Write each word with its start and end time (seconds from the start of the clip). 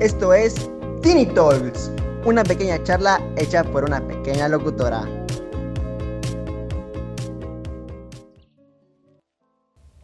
Esto 0.00 0.32
es 0.32 0.54
Tiny 1.02 1.26
Talks, 1.26 1.90
una 2.24 2.44
pequeña 2.44 2.80
charla 2.84 3.20
hecha 3.36 3.64
por 3.64 3.82
una 3.82 4.00
pequeña 4.06 4.46
locutora. 4.48 5.00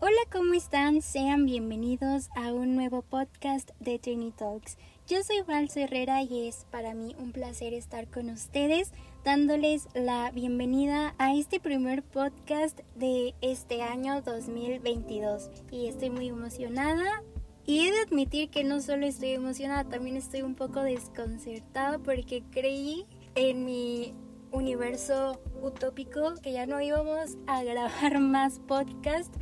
Hola, 0.01 0.19
¿cómo 0.33 0.55
están? 0.55 1.01
Sean 1.01 1.47
bienvenidos 1.47 2.29
a 2.35 2.53
un 2.53 2.75
nuevo 2.75 3.03
podcast 3.03 3.71
de 3.79 4.01
Tiny 4.01 4.33
Talks. 4.33 4.79
Yo 5.07 5.23
soy 5.23 5.43
Val 5.47 5.71
Herrera 5.73 6.23
y 6.23 6.49
es 6.49 6.67
para 6.73 6.93
mí 6.93 7.15
un 7.21 7.31
placer 7.31 7.73
estar 7.73 8.09
con 8.09 8.31
ustedes 8.31 8.91
dándoles 9.25 9.87
la 9.95 10.33
bienvenida 10.33 11.15
a 11.19 11.37
este 11.37 11.61
primer 11.61 12.03
podcast 12.03 12.81
de 12.97 13.37
este 13.43 13.83
año 13.83 14.23
2022. 14.23 15.51
Y 15.71 15.87
estoy 15.87 16.11
muy 16.11 16.31
emocionada 16.31 17.23
y 17.67 17.87
he 17.87 17.93
de 17.93 18.01
admitir 18.01 18.51
que 18.51 18.65
no 18.65 18.81
solo 18.81 19.07
estoy 19.07 19.31
emocionada, 19.31 19.85
también 19.85 20.17
estoy 20.17 20.43
un 20.43 20.55
poco 20.55 20.83
desconcertada 20.83 21.99
porque 21.99 22.43
creí 22.51 23.07
en 23.35 23.65
mi 23.65 24.15
universo 24.53 25.41
utópico 25.63 26.35
que 26.43 26.53
ya 26.53 26.67
no 26.67 26.81
íbamos 26.81 27.37
a 27.47 27.63
grabar 27.65 28.21
más 28.21 28.61
podcast 28.61 29.35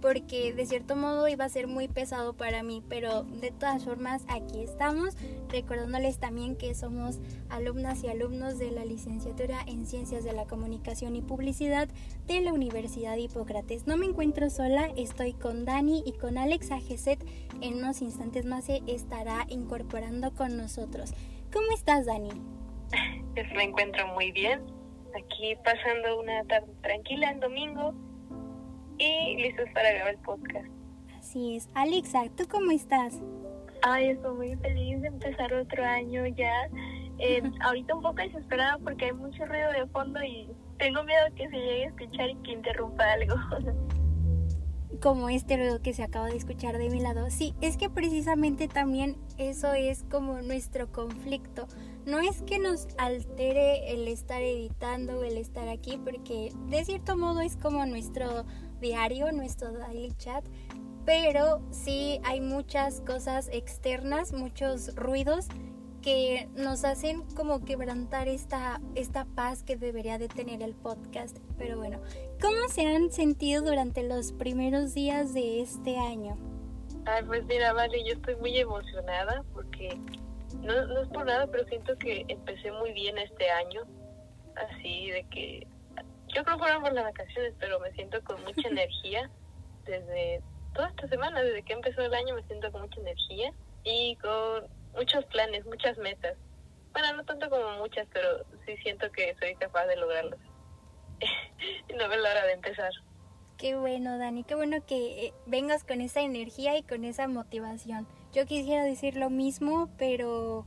porque 0.00 0.52
de 0.52 0.66
cierto 0.66 0.96
modo 0.96 1.28
iba 1.28 1.44
a 1.44 1.48
ser 1.48 1.66
muy 1.66 1.88
pesado 1.88 2.32
para 2.32 2.62
mí, 2.62 2.82
pero 2.88 3.24
de 3.24 3.50
todas 3.50 3.84
formas 3.84 4.22
aquí 4.28 4.62
estamos, 4.62 5.16
recordándoles 5.48 6.18
también 6.18 6.56
que 6.56 6.74
somos 6.74 7.18
alumnas 7.48 8.02
y 8.04 8.08
alumnos 8.08 8.58
de 8.58 8.70
la 8.70 8.84
licenciatura 8.84 9.58
en 9.66 9.86
Ciencias 9.86 10.24
de 10.24 10.32
la 10.32 10.46
Comunicación 10.46 11.16
y 11.16 11.22
Publicidad 11.22 11.88
de 12.26 12.40
la 12.40 12.52
Universidad 12.52 13.16
Hipócrates. 13.16 13.86
No 13.86 13.96
me 13.96 14.06
encuentro 14.06 14.50
sola, 14.50 14.90
estoy 14.96 15.32
con 15.32 15.64
Dani 15.64 16.02
y 16.06 16.12
con 16.12 16.38
Alex 16.38 16.70
Ageset. 16.70 17.24
En 17.60 17.78
unos 17.78 18.02
instantes 18.02 18.44
más 18.44 18.64
se 18.64 18.82
estará 18.86 19.46
incorporando 19.48 20.32
con 20.32 20.56
nosotros. 20.56 21.12
¿Cómo 21.52 21.66
estás, 21.74 22.06
Dani? 22.06 22.30
Pues 23.34 23.46
me 23.54 23.64
encuentro 23.64 24.06
muy 24.08 24.32
bien. 24.32 24.62
Aquí 25.16 25.56
pasando 25.64 26.20
una 26.20 26.44
tarde 26.44 26.72
tranquila 26.82 27.30
en 27.30 27.40
domingo 27.40 27.94
y 28.98 29.36
listos 29.36 29.68
para 29.74 29.92
grabar 29.92 30.14
el 30.14 30.20
podcast. 30.20 30.66
Así 31.18 31.56
es. 31.56 31.68
Alexa, 31.74 32.24
¿tú 32.36 32.44
cómo 32.48 32.70
estás? 32.70 33.20
Ay, 33.82 34.08
estoy 34.10 34.36
muy 34.36 34.56
feliz 34.56 35.00
de 35.02 35.08
empezar 35.08 35.52
otro 35.54 35.84
año 35.84 36.26
ya. 36.26 36.68
Eh, 37.18 37.42
ahorita 37.60 37.94
un 37.94 38.02
poco 38.02 38.16
desesperada 38.16 38.78
porque 38.78 39.06
hay 39.06 39.12
mucho 39.12 39.44
ruido 39.46 39.72
de 39.72 39.86
fondo 39.88 40.22
y 40.22 40.48
tengo 40.78 41.02
miedo 41.04 41.26
que 41.36 41.48
se 41.48 41.56
llegue 41.56 41.84
a 41.84 41.88
escuchar 41.88 42.30
y 42.30 42.36
que 42.36 42.52
interrumpa 42.52 43.04
algo. 43.12 43.34
Como 45.02 45.28
este 45.28 45.56
ruido 45.56 45.80
que 45.80 45.92
se 45.92 46.02
acaba 46.02 46.26
de 46.26 46.36
escuchar 46.36 46.76
de 46.76 46.90
mi 46.90 47.00
lado. 47.00 47.30
Sí, 47.30 47.54
es 47.60 47.76
que 47.76 47.88
precisamente 47.88 48.66
también 48.66 49.16
eso 49.36 49.72
es 49.72 50.02
como 50.10 50.40
nuestro 50.42 50.90
conflicto. 50.90 51.68
No 52.04 52.18
es 52.18 52.42
que 52.42 52.58
nos 52.58 52.88
altere 52.98 53.92
el 53.92 54.08
estar 54.08 54.42
editando 54.42 55.20
o 55.20 55.22
el 55.22 55.36
estar 55.36 55.68
aquí, 55.68 56.00
porque 56.02 56.50
de 56.66 56.84
cierto 56.84 57.16
modo 57.16 57.42
es 57.42 57.56
como 57.56 57.86
nuestro 57.86 58.44
diario, 58.80 59.30
nuestro 59.32 59.72
daily 59.72 60.12
chat, 60.16 60.44
pero 61.04 61.62
sí 61.70 62.20
hay 62.24 62.40
muchas 62.40 63.00
cosas 63.00 63.48
externas, 63.52 64.32
muchos 64.32 64.94
ruidos 64.94 65.48
que 66.02 66.48
nos 66.54 66.84
hacen 66.84 67.22
como 67.34 67.64
quebrantar 67.64 68.28
esta, 68.28 68.80
esta 68.94 69.24
paz 69.24 69.62
que 69.62 69.76
debería 69.76 70.18
de 70.18 70.28
tener 70.28 70.62
el 70.62 70.74
podcast. 70.74 71.38
Pero 71.56 71.76
bueno, 71.76 72.00
¿cómo 72.40 72.68
se 72.68 72.86
han 72.86 73.10
sentido 73.10 73.62
durante 73.62 74.02
los 74.02 74.32
primeros 74.32 74.94
días 74.94 75.34
de 75.34 75.60
este 75.60 75.98
año? 75.98 76.36
Ay, 77.04 77.24
pues 77.24 77.44
mira, 77.46 77.72
vale, 77.72 78.04
yo 78.04 78.14
estoy 78.14 78.36
muy 78.36 78.56
emocionada 78.58 79.44
porque 79.54 79.98
no, 80.62 80.86
no 80.86 81.02
es 81.02 81.08
por 81.08 81.26
nada, 81.26 81.46
pero 81.46 81.66
siento 81.68 81.96
que 81.98 82.24
empecé 82.28 82.70
muy 82.72 82.92
bien 82.92 83.18
este 83.18 83.50
año. 83.50 83.82
Así 84.56 85.10
de 85.10 85.24
que 85.30 85.66
yo 86.34 86.44
creo 86.44 86.56
que 86.56 86.62
fueron 86.62 86.82
por 86.82 86.92
las 86.92 87.04
vacaciones, 87.04 87.54
pero 87.58 87.80
me 87.80 87.92
siento 87.92 88.22
con 88.24 88.42
mucha 88.44 88.68
energía 88.68 89.30
desde 89.84 90.42
toda 90.74 90.88
esta 90.88 91.08
semana, 91.08 91.42
desde 91.42 91.62
que 91.62 91.72
empezó 91.72 92.02
el 92.02 92.14
año 92.14 92.34
me 92.34 92.42
siento 92.44 92.70
con 92.70 92.82
mucha 92.82 93.00
energía 93.00 93.52
y 93.84 94.16
con 94.16 94.68
muchos 94.94 95.24
planes, 95.26 95.64
muchas 95.66 95.96
metas. 95.98 96.36
Bueno, 96.92 97.16
no 97.16 97.24
tanto 97.24 97.48
como 97.48 97.78
muchas, 97.78 98.06
pero 98.12 98.44
sí 98.66 98.76
siento 98.82 99.10
que 99.12 99.34
soy 99.40 99.54
capaz 99.56 99.86
de 99.86 99.96
lograrlos. 99.96 100.40
y 101.88 101.92
no 101.94 102.12
es 102.12 102.20
la 102.20 102.30
hora 102.30 102.46
de 102.46 102.52
empezar. 102.52 102.90
Qué 103.56 103.76
bueno, 103.76 104.18
Dani, 104.18 104.44
qué 104.44 104.54
bueno 104.54 104.84
que 104.86 105.26
eh, 105.26 105.34
vengas 105.46 105.84
con 105.84 106.00
esa 106.00 106.20
energía 106.20 106.76
y 106.76 106.82
con 106.82 107.04
esa 107.04 107.26
motivación. 107.26 108.06
Yo 108.32 108.46
quisiera 108.46 108.84
decir 108.84 109.16
lo 109.16 109.30
mismo, 109.30 109.90
pero 109.98 110.64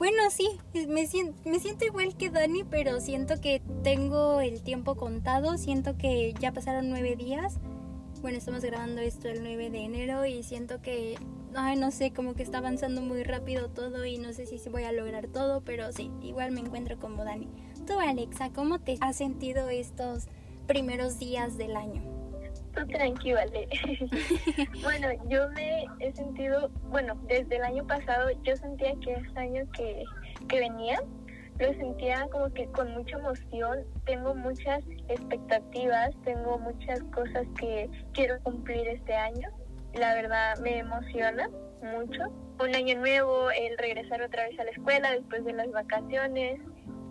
bueno, 0.00 0.30
sí, 0.30 0.48
me 0.88 1.06
siento, 1.06 1.38
me 1.44 1.60
siento 1.60 1.84
igual 1.84 2.16
que 2.16 2.30
Dani, 2.30 2.64
pero 2.64 3.02
siento 3.02 3.38
que 3.38 3.60
tengo 3.82 4.40
el 4.40 4.62
tiempo 4.62 4.94
contado, 4.94 5.58
siento 5.58 5.98
que 5.98 6.32
ya 6.40 6.52
pasaron 6.52 6.88
nueve 6.88 7.16
días. 7.16 7.58
Bueno, 8.22 8.38
estamos 8.38 8.64
grabando 8.64 9.02
esto 9.02 9.28
el 9.28 9.42
9 9.42 9.68
de 9.68 9.78
enero 9.78 10.24
y 10.24 10.42
siento 10.42 10.80
que, 10.80 11.16
ay, 11.54 11.76
no 11.76 11.90
sé, 11.90 12.12
como 12.12 12.34
que 12.34 12.42
está 12.42 12.58
avanzando 12.58 13.02
muy 13.02 13.24
rápido 13.24 13.68
todo 13.68 14.06
y 14.06 14.16
no 14.16 14.32
sé 14.32 14.46
si 14.46 14.56
voy 14.70 14.84
a 14.84 14.92
lograr 14.92 15.26
todo, 15.26 15.60
pero 15.62 15.92
sí, 15.92 16.10
igual 16.22 16.50
me 16.50 16.60
encuentro 16.60 16.98
como 16.98 17.24
Dani. 17.24 17.48
Tú, 17.86 17.98
Alexa, 17.98 18.50
¿cómo 18.54 18.78
te 18.78 18.96
has 19.00 19.16
sentido 19.16 19.68
estos 19.68 20.28
primeros 20.66 21.18
días 21.18 21.58
del 21.58 21.76
año? 21.76 22.19
Tú 22.74 22.86
tranquilo, 22.86 23.38
Ale. 23.40 23.68
bueno, 24.82 25.08
yo 25.28 25.48
me 25.50 25.86
he 25.98 26.12
sentido, 26.12 26.70
bueno, 26.84 27.14
desde 27.26 27.56
el 27.56 27.62
año 27.62 27.86
pasado 27.86 28.30
yo 28.42 28.56
sentía 28.56 28.94
que 29.00 29.14
este 29.14 29.40
año 29.40 29.62
que, 29.72 30.04
que 30.48 30.60
venía, 30.60 31.02
lo 31.58 31.72
sentía 31.74 32.28
como 32.30 32.52
que 32.54 32.66
con 32.68 32.92
mucha 32.92 33.18
emoción, 33.18 33.84
tengo 34.06 34.34
muchas 34.34 34.84
expectativas, 35.08 36.10
tengo 36.24 36.58
muchas 36.58 37.02
cosas 37.14 37.46
que 37.58 37.90
quiero 38.12 38.40
cumplir 38.42 38.86
este 38.88 39.14
año. 39.14 39.48
La 39.94 40.14
verdad 40.14 40.56
me 40.60 40.78
emociona 40.78 41.50
mucho. 41.82 42.22
Un 42.60 42.74
año 42.74 42.96
nuevo, 42.98 43.50
el 43.50 43.76
regresar 43.78 44.22
otra 44.22 44.44
vez 44.44 44.58
a 44.60 44.64
la 44.64 44.70
escuela 44.70 45.10
después 45.10 45.44
de 45.44 45.54
las 45.54 45.70
vacaciones. 45.72 46.60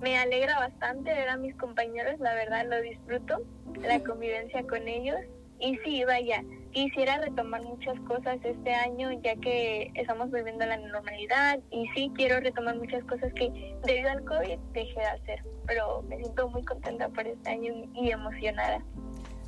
Me 0.02 0.18
alegra 0.18 0.58
bastante 0.58 1.14
ver 1.14 1.28
a 1.28 1.36
mis 1.36 1.54
compañeros, 1.56 2.20
la 2.20 2.34
verdad 2.34 2.66
lo 2.70 2.82
disfruto, 2.82 3.42
la 3.82 4.00
convivencia 4.00 4.66
con 4.66 4.88
ellos 4.88 5.20
y 5.60 5.78
sí, 5.84 6.04
vaya, 6.06 6.44
quisiera 6.72 7.18
retomar 7.18 7.62
muchas 7.64 8.00
cosas 8.02 8.38
este 8.44 8.74
año 8.74 9.12
ya 9.22 9.36
que 9.36 9.92
estamos 9.96 10.30
volviendo 10.32 10.64
a 10.64 10.68
la 10.68 10.78
normalidad 10.78 11.60
y 11.72 11.88
sí 11.96 12.12
quiero 12.16 12.40
retomar 12.40 12.78
muchas 12.78 13.04
cosas 13.06 13.34
que 13.34 13.76
debido 13.84 14.10
al 14.10 14.24
COVID 14.24 14.60
dejé 14.74 15.00
de 15.00 15.06
hacer, 15.06 15.44
pero 15.68 16.02
me 16.04 16.18
siento 16.18 16.50
muy 16.50 16.64
contenta 16.64 17.10
por 17.10 17.28
este 17.28 17.50
año 17.50 17.74
y 17.94 18.12
emocionada. 18.12 18.84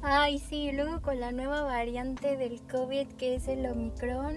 Ay, 0.04 0.40
sí, 0.40 0.72
luego 0.72 1.02
con 1.02 1.20
la 1.20 1.32
nueva 1.32 1.62
variante 1.62 2.36
del 2.36 2.62
COVID 2.68 3.08
que 3.14 3.36
es 3.36 3.48
el 3.48 3.66
Omicron, 3.66 4.36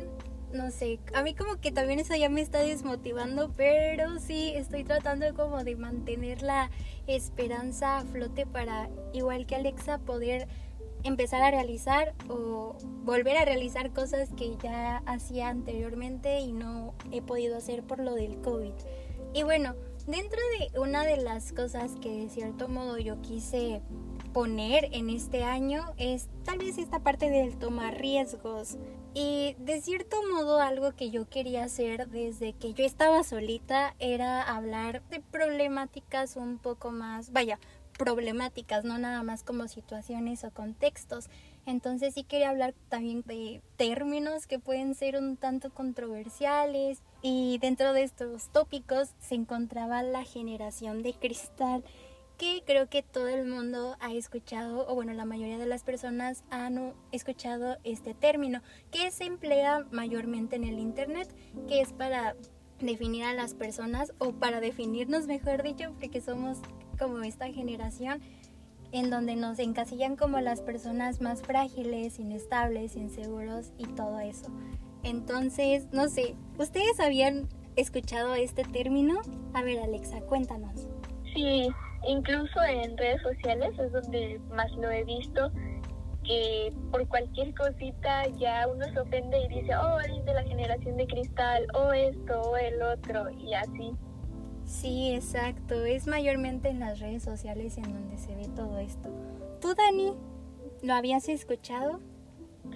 no 0.52 0.70
sé, 0.70 1.00
a 1.14 1.22
mí 1.22 1.34
como 1.34 1.56
que 1.56 1.72
también 1.72 1.98
eso 1.98 2.14
ya 2.14 2.28
me 2.28 2.40
está 2.40 2.60
desmotivando, 2.60 3.50
pero 3.56 4.20
sí 4.20 4.52
estoy 4.54 4.84
tratando 4.84 5.34
como 5.34 5.64
de 5.64 5.74
mantener 5.74 6.42
la 6.42 6.70
esperanza 7.08 7.98
a 7.98 8.04
flote 8.04 8.46
para, 8.46 8.88
igual 9.12 9.46
que 9.46 9.56
Alexa, 9.56 9.98
poder 9.98 10.46
empezar 11.04 11.42
a 11.42 11.50
realizar 11.50 12.14
o 12.28 12.76
volver 13.04 13.36
a 13.36 13.44
realizar 13.44 13.92
cosas 13.92 14.30
que 14.36 14.56
ya 14.62 15.02
hacía 15.06 15.48
anteriormente 15.48 16.40
y 16.40 16.52
no 16.52 16.94
he 17.12 17.22
podido 17.22 17.56
hacer 17.56 17.82
por 17.82 18.00
lo 18.00 18.14
del 18.14 18.40
COVID. 18.40 18.72
Y 19.34 19.42
bueno, 19.42 19.74
dentro 20.06 20.40
de 20.58 20.78
una 20.78 21.04
de 21.04 21.18
las 21.18 21.52
cosas 21.52 21.92
que 22.00 22.10
de 22.10 22.28
cierto 22.28 22.68
modo 22.68 22.98
yo 22.98 23.20
quise 23.20 23.82
poner 24.32 24.88
en 24.92 25.10
este 25.10 25.44
año 25.44 25.84
es 25.96 26.28
tal 26.44 26.58
vez 26.58 26.78
esta 26.78 26.98
parte 26.98 27.30
del 27.30 27.56
tomar 27.56 27.98
riesgos. 27.98 28.76
Y 29.14 29.54
de 29.60 29.80
cierto 29.80 30.16
modo 30.32 30.60
algo 30.60 30.92
que 30.92 31.10
yo 31.10 31.28
quería 31.28 31.64
hacer 31.64 32.08
desde 32.08 32.52
que 32.52 32.74
yo 32.74 32.84
estaba 32.84 33.22
solita 33.22 33.94
era 34.00 34.42
hablar 34.42 35.02
de 35.08 35.20
problemáticas 35.20 36.36
un 36.36 36.58
poco 36.58 36.90
más, 36.90 37.32
vaya, 37.32 37.60
problemáticas, 37.96 38.84
no 38.84 38.98
nada 38.98 39.22
más 39.22 39.42
como 39.42 39.68
situaciones 39.68 40.44
o 40.44 40.50
contextos. 40.50 41.28
Entonces 41.66 42.14
sí 42.14 42.24
quería 42.24 42.50
hablar 42.50 42.74
también 42.88 43.22
de 43.26 43.62
términos 43.76 44.46
que 44.46 44.58
pueden 44.58 44.94
ser 44.94 45.16
un 45.16 45.36
tanto 45.36 45.70
controversiales 45.70 47.02
y 47.22 47.58
dentro 47.58 47.92
de 47.92 48.02
estos 48.02 48.48
tópicos 48.48 49.14
se 49.18 49.34
encontraba 49.34 50.02
la 50.02 50.24
generación 50.24 51.02
de 51.02 51.14
cristal 51.14 51.84
que 52.36 52.62
creo 52.66 52.88
que 52.88 53.02
todo 53.02 53.28
el 53.28 53.46
mundo 53.46 53.96
ha 54.00 54.12
escuchado, 54.12 54.86
o 54.88 54.94
bueno, 54.94 55.12
la 55.12 55.24
mayoría 55.24 55.58
de 55.58 55.66
las 55.66 55.84
personas 55.84 56.44
han 56.50 56.92
escuchado 57.12 57.76
este 57.84 58.12
término, 58.12 58.60
que 58.90 59.10
se 59.10 59.24
emplea 59.24 59.86
mayormente 59.92 60.56
en 60.56 60.64
el 60.64 60.78
Internet, 60.78 61.32
que 61.68 61.80
es 61.80 61.92
para 61.92 62.34
definir 62.80 63.24
a 63.24 63.34
las 63.34 63.54
personas 63.54 64.12
o 64.18 64.32
para 64.32 64.60
definirnos, 64.60 65.26
mejor 65.26 65.62
dicho, 65.62 65.94
porque 66.00 66.20
somos 66.20 66.58
como 66.96 67.22
esta 67.22 67.46
generación 67.52 68.20
en 68.92 69.10
donde 69.10 69.34
nos 69.34 69.58
encasillan 69.58 70.14
como 70.14 70.40
las 70.40 70.60
personas 70.60 71.20
más 71.20 71.42
frágiles, 71.42 72.20
inestables, 72.20 72.94
inseguros 72.94 73.72
y 73.76 73.86
todo 73.86 74.20
eso. 74.20 74.46
Entonces, 75.02 75.88
no 75.92 76.08
sé, 76.08 76.36
¿ustedes 76.58 77.00
habían 77.00 77.48
escuchado 77.76 78.34
este 78.34 78.62
término? 78.62 79.20
A 79.52 79.62
ver, 79.62 79.80
Alexa, 79.80 80.20
cuéntanos. 80.20 80.86
Sí, 81.34 81.68
incluso 82.06 82.62
en 82.62 82.96
redes 82.96 83.20
sociales 83.22 83.76
es 83.78 83.92
donde 83.92 84.40
más 84.50 84.70
lo 84.72 84.90
he 84.90 85.02
visto, 85.04 85.50
que 86.22 86.72
por 86.90 87.06
cualquier 87.08 87.54
cosita 87.54 88.28
ya 88.38 88.66
uno 88.68 88.84
se 88.92 89.00
ofende 89.00 89.38
y 89.40 89.48
dice, 89.60 89.76
oh, 89.76 90.00
eres 90.00 90.24
de 90.24 90.34
la 90.34 90.42
generación 90.44 90.96
de 90.96 91.06
cristal, 91.06 91.66
o 91.74 91.92
esto, 91.92 92.40
o 92.40 92.56
el 92.56 92.80
otro, 92.80 93.28
y 93.30 93.54
así. 93.54 93.92
Sí, 94.66 95.12
exacto. 95.14 95.84
Es 95.84 96.06
mayormente 96.06 96.68
en 96.68 96.80
las 96.80 97.00
redes 97.00 97.22
sociales 97.22 97.76
en 97.78 97.84
donde 97.84 98.18
se 98.18 98.34
ve 98.34 98.48
todo 98.54 98.78
esto. 98.78 99.08
¿Tú, 99.60 99.74
Dani, 99.74 100.14
lo 100.82 100.94
habías 100.94 101.28
escuchado? 101.28 102.00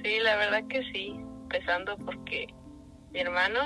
Sí, 0.03 0.19
la 0.21 0.37
verdad 0.37 0.65
que 0.69 0.83
sí. 0.93 1.17
Empezando 1.43 1.97
porque 1.99 2.47
mi 3.11 3.21
hermano 3.21 3.61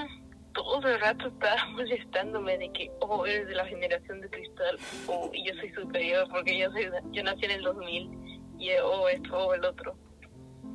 todo 0.55 0.87
el 0.89 1.01
rato 1.01 1.29
estaba 1.29 1.67
molestándome 1.73 2.59
de 2.59 2.71
que, 2.73 2.91
oh, 3.01 3.27
eres 3.27 3.49
de 3.49 3.55
la 3.55 3.67
generación 3.67 4.21
de 4.21 4.31
cristal, 4.31 4.79
oh, 5.09 5.31
y 5.33 5.47
yo 5.49 5.55
soy 5.61 5.73
superior 5.73 6.29
porque 6.31 6.59
yo 6.59 6.71
soy, 6.71 6.89
yo 7.11 7.23
nací 7.23 7.45
en 7.47 7.51
el 7.53 7.63
2000, 7.63 8.11
y 8.59 8.71
oh, 8.85 9.09
esto 9.09 9.37
o 9.37 9.55
el 9.55 9.65
otro. 9.65 9.97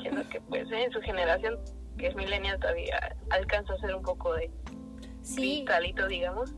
Siendo 0.01 0.27
que 0.29 0.41
pues 0.41 0.69
en 0.71 0.91
su 0.91 0.99
generación, 1.01 1.57
que 1.97 2.07
es 2.07 2.15
millennial, 2.15 2.59
todavía 2.59 3.15
alcanza 3.29 3.73
a 3.73 3.77
ser 3.77 3.95
un 3.95 4.03
poco 4.03 4.33
de 4.33 4.51
Sí. 5.21 5.63
cristalito, 5.65 6.07
digamos. 6.07 6.53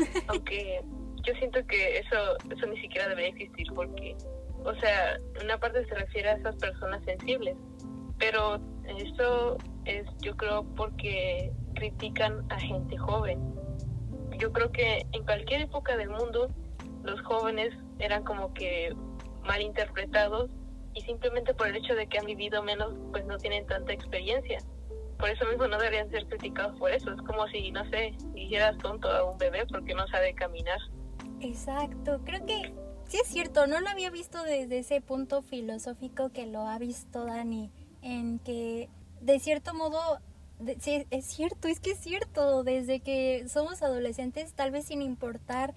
Aunque 0.28 0.80
yo 1.26 1.34
siento 1.34 1.64
que 1.66 1.98
eso, 1.98 2.36
eso 2.50 2.66
ni 2.66 2.80
siquiera 2.80 3.08
debería 3.08 3.30
existir 3.30 3.66
porque, 3.74 4.16
o 4.64 4.74
sea, 4.76 5.18
una 5.42 5.58
parte 5.58 5.84
se 5.86 5.94
refiere 5.94 6.30
a 6.30 6.34
esas 6.34 6.56
personas 6.56 7.04
sensibles, 7.04 7.56
pero 8.18 8.60
eso 8.86 9.58
es, 9.84 10.06
yo 10.20 10.36
creo, 10.36 10.64
porque 10.76 11.52
critican 11.74 12.44
a 12.50 12.58
gente 12.58 12.96
joven. 12.98 13.38
Yo 14.38 14.52
creo 14.52 14.70
que 14.72 15.06
en 15.12 15.24
cualquier 15.24 15.62
época 15.62 15.96
del 15.96 16.10
mundo 16.10 16.48
los 17.02 17.20
jóvenes 17.22 17.74
eran 17.98 18.24
como 18.24 18.52
que 18.54 18.94
mal 19.44 19.60
interpretados 19.60 20.50
y 20.94 21.00
simplemente 21.02 21.54
por 21.54 21.68
el 21.68 21.76
hecho 21.76 21.94
de 21.94 22.06
que 22.06 22.18
han 22.18 22.26
vivido 22.26 22.62
menos, 22.62 22.94
pues 23.12 23.24
no 23.26 23.36
tienen 23.38 23.66
tanta 23.66 23.92
experiencia. 23.92 24.58
Por 25.20 25.28
eso 25.30 25.44
mismo 25.46 25.66
no 25.68 25.78
deberían 25.78 26.10
ser 26.10 26.26
criticados 26.26 26.76
por 26.78 26.90
eso. 26.90 27.12
Es 27.12 27.20
como 27.22 27.46
si, 27.48 27.70
no 27.70 27.84
sé, 27.90 28.14
dijeras 28.32 28.76
tonto 28.78 29.08
a 29.10 29.30
un 29.30 29.36
bebé 29.38 29.66
porque 29.70 29.94
no 29.94 30.06
sabe 30.08 30.34
caminar. 30.34 30.78
Exacto, 31.40 32.20
creo 32.24 32.44
que 32.46 32.74
sí 33.06 33.18
es 33.22 33.28
cierto, 33.28 33.66
no 33.66 33.80
lo 33.80 33.88
había 33.88 34.10
visto 34.10 34.42
desde 34.42 34.78
ese 34.78 35.00
punto 35.00 35.42
filosófico 35.42 36.30
que 36.30 36.46
lo 36.46 36.66
ha 36.66 36.78
visto 36.78 37.24
Dani, 37.24 37.70
en 38.02 38.38
que 38.40 38.88
de 39.20 39.38
cierto 39.40 39.74
modo, 39.74 39.98
de- 40.58 40.78
sí, 40.80 41.06
es 41.10 41.24
cierto, 41.26 41.68
es 41.68 41.80
que 41.80 41.92
es 41.92 41.98
cierto, 41.98 42.62
desde 42.62 43.00
que 43.00 43.46
somos 43.48 43.82
adolescentes, 43.82 44.52
tal 44.54 44.70
vez 44.70 44.86
sin 44.86 45.00
importar 45.02 45.74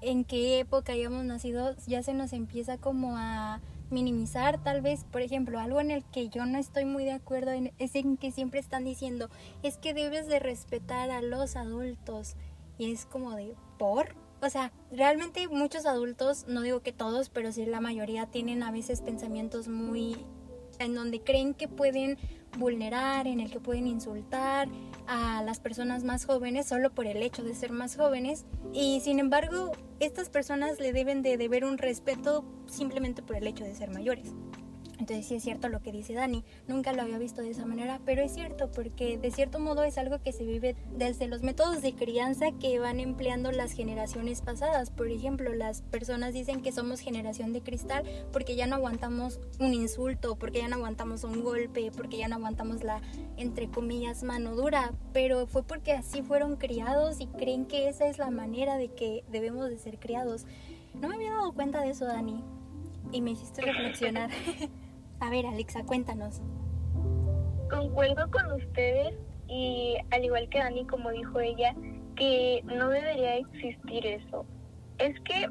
en 0.00 0.24
qué 0.24 0.60
época 0.60 0.92
hayamos 0.92 1.24
nacido, 1.24 1.74
ya 1.86 2.02
se 2.02 2.14
nos 2.14 2.32
empieza 2.32 2.78
como 2.78 3.16
a 3.16 3.60
minimizar, 3.90 4.62
tal 4.62 4.80
vez, 4.82 5.04
por 5.04 5.22
ejemplo, 5.22 5.58
algo 5.58 5.80
en 5.80 5.90
el 5.90 6.04
que 6.04 6.28
yo 6.28 6.46
no 6.46 6.58
estoy 6.58 6.84
muy 6.84 7.04
de 7.04 7.12
acuerdo 7.12 7.50
en- 7.52 7.72
es 7.78 7.94
en 7.94 8.16
que 8.16 8.30
siempre 8.32 8.60
están 8.60 8.84
diciendo, 8.84 9.28
es 9.62 9.76
que 9.78 9.94
debes 9.94 10.26
de 10.26 10.38
respetar 10.38 11.10
a 11.10 11.22
los 11.22 11.56
adultos. 11.56 12.36
Y 12.78 12.92
es 12.92 13.04
como 13.06 13.34
de, 13.36 13.54
¿por? 13.78 14.14
O 14.42 14.48
sea, 14.48 14.72
realmente 14.90 15.46
muchos 15.48 15.84
adultos, 15.84 16.46
no 16.48 16.62
digo 16.62 16.80
que 16.80 16.92
todos, 16.92 17.28
pero 17.28 17.52
sí 17.52 17.66
la 17.66 17.80
mayoría 17.80 18.26
tienen 18.26 18.62
a 18.62 18.70
veces 18.70 19.02
pensamientos 19.02 19.68
muy 19.68 20.16
en 20.78 20.94
donde 20.94 21.20
creen 21.20 21.52
que 21.52 21.68
pueden 21.68 22.16
vulnerar, 22.58 23.26
en 23.26 23.40
el 23.40 23.50
que 23.50 23.60
pueden 23.60 23.86
insultar 23.86 24.68
a 25.06 25.42
las 25.42 25.60
personas 25.60 26.04
más 26.04 26.24
jóvenes 26.24 26.66
solo 26.66 26.90
por 26.90 27.06
el 27.06 27.22
hecho 27.22 27.42
de 27.42 27.54
ser 27.54 27.72
más 27.72 27.96
jóvenes. 27.96 28.44
Y 28.72 29.00
sin 29.00 29.18
embargo, 29.18 29.72
estas 29.98 30.28
personas 30.28 30.78
le 30.78 30.92
deben 30.92 31.22
de 31.22 31.36
deber 31.36 31.64
un 31.64 31.78
respeto 31.78 32.44
simplemente 32.66 33.22
por 33.22 33.36
el 33.36 33.46
hecho 33.46 33.64
de 33.64 33.74
ser 33.74 33.90
mayores. 33.90 34.32
Entonces 35.00 35.26
sí 35.26 35.36
es 35.36 35.42
cierto 35.42 35.70
lo 35.70 35.80
que 35.80 35.92
dice 35.92 36.12
Dani, 36.12 36.44
nunca 36.68 36.92
lo 36.92 37.00
había 37.00 37.16
visto 37.16 37.40
de 37.40 37.50
esa 37.50 37.64
manera, 37.64 38.00
pero 38.04 38.22
es 38.22 38.34
cierto 38.34 38.70
porque 38.70 39.16
de 39.16 39.30
cierto 39.30 39.58
modo 39.58 39.82
es 39.82 39.96
algo 39.96 40.22
que 40.22 40.32
se 40.32 40.44
vive 40.44 40.76
desde 40.94 41.26
los 41.26 41.42
métodos 41.42 41.80
de 41.80 41.94
crianza 41.94 42.52
que 42.60 42.78
van 42.78 43.00
empleando 43.00 43.50
las 43.50 43.72
generaciones 43.72 44.42
pasadas. 44.42 44.90
Por 44.90 45.08
ejemplo, 45.08 45.54
las 45.54 45.80
personas 45.80 46.34
dicen 46.34 46.60
que 46.60 46.70
somos 46.70 47.00
generación 47.00 47.54
de 47.54 47.62
cristal 47.62 48.04
porque 48.30 48.56
ya 48.56 48.66
no 48.66 48.76
aguantamos 48.76 49.40
un 49.58 49.72
insulto, 49.72 50.36
porque 50.36 50.58
ya 50.58 50.68
no 50.68 50.76
aguantamos 50.76 51.24
un 51.24 51.42
golpe, 51.42 51.90
porque 51.96 52.18
ya 52.18 52.28
no 52.28 52.36
aguantamos 52.36 52.84
la, 52.84 53.00
entre 53.38 53.70
comillas, 53.70 54.22
mano 54.22 54.54
dura, 54.54 54.92
pero 55.14 55.46
fue 55.46 55.62
porque 55.62 55.92
así 55.92 56.20
fueron 56.20 56.56
criados 56.56 57.20
y 57.22 57.26
creen 57.26 57.64
que 57.64 57.88
esa 57.88 58.06
es 58.06 58.18
la 58.18 58.30
manera 58.30 58.76
de 58.76 58.88
que 58.88 59.24
debemos 59.30 59.70
de 59.70 59.78
ser 59.78 59.98
criados. 59.98 60.44
No 60.92 61.08
me 61.08 61.14
había 61.14 61.30
dado 61.30 61.52
cuenta 61.52 61.80
de 61.80 61.88
eso, 61.90 62.04
Dani, 62.04 62.44
y 63.12 63.22
me 63.22 63.30
hiciste 63.30 63.62
reflexionar. 63.62 64.28
A 65.20 65.28
ver, 65.28 65.46
Alexa, 65.46 65.84
cuéntanos. 65.84 66.40
Concuerdo 67.68 68.30
con 68.30 68.52
ustedes 68.52 69.14
y 69.48 69.96
al 70.10 70.24
igual 70.24 70.48
que 70.48 70.58
Dani, 70.58 70.86
como 70.86 71.10
dijo 71.10 71.40
ella, 71.40 71.74
que 72.16 72.62
no 72.64 72.88
debería 72.88 73.36
existir 73.36 74.06
eso. 74.06 74.46
Es 74.98 75.18
que 75.20 75.48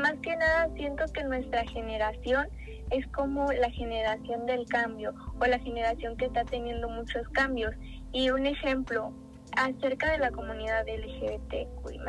más 0.00 0.14
que 0.20 0.36
nada 0.36 0.68
siento 0.74 1.04
que 1.12 1.22
nuestra 1.24 1.64
generación 1.66 2.48
es 2.90 3.06
como 3.08 3.52
la 3.52 3.70
generación 3.70 4.46
del 4.46 4.66
cambio 4.66 5.14
o 5.40 5.46
la 5.46 5.58
generación 5.60 6.16
que 6.16 6.26
está 6.26 6.44
teniendo 6.44 6.88
muchos 6.88 7.28
cambios. 7.28 7.74
Y 8.12 8.30
un 8.30 8.46
ejemplo 8.46 9.12
acerca 9.56 10.10
de 10.10 10.18
la 10.18 10.32
comunidad 10.32 10.86
LGBTQI+, 10.88 12.00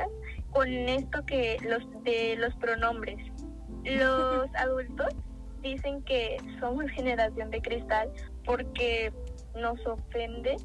con 0.52 0.68
esto 0.68 1.24
que 1.26 1.58
los 1.62 1.84
de 2.04 2.36
los 2.38 2.56
pronombres. 2.56 3.20
Los 3.84 4.48
adultos 4.56 5.10
dicen 5.66 6.02
que 6.04 6.38
somos 6.60 6.86
generación 6.92 7.52
de 7.52 7.62
cristal 7.62 8.10
porque 8.46 9.12
nos 9.56 9.86
ofende 9.86 10.58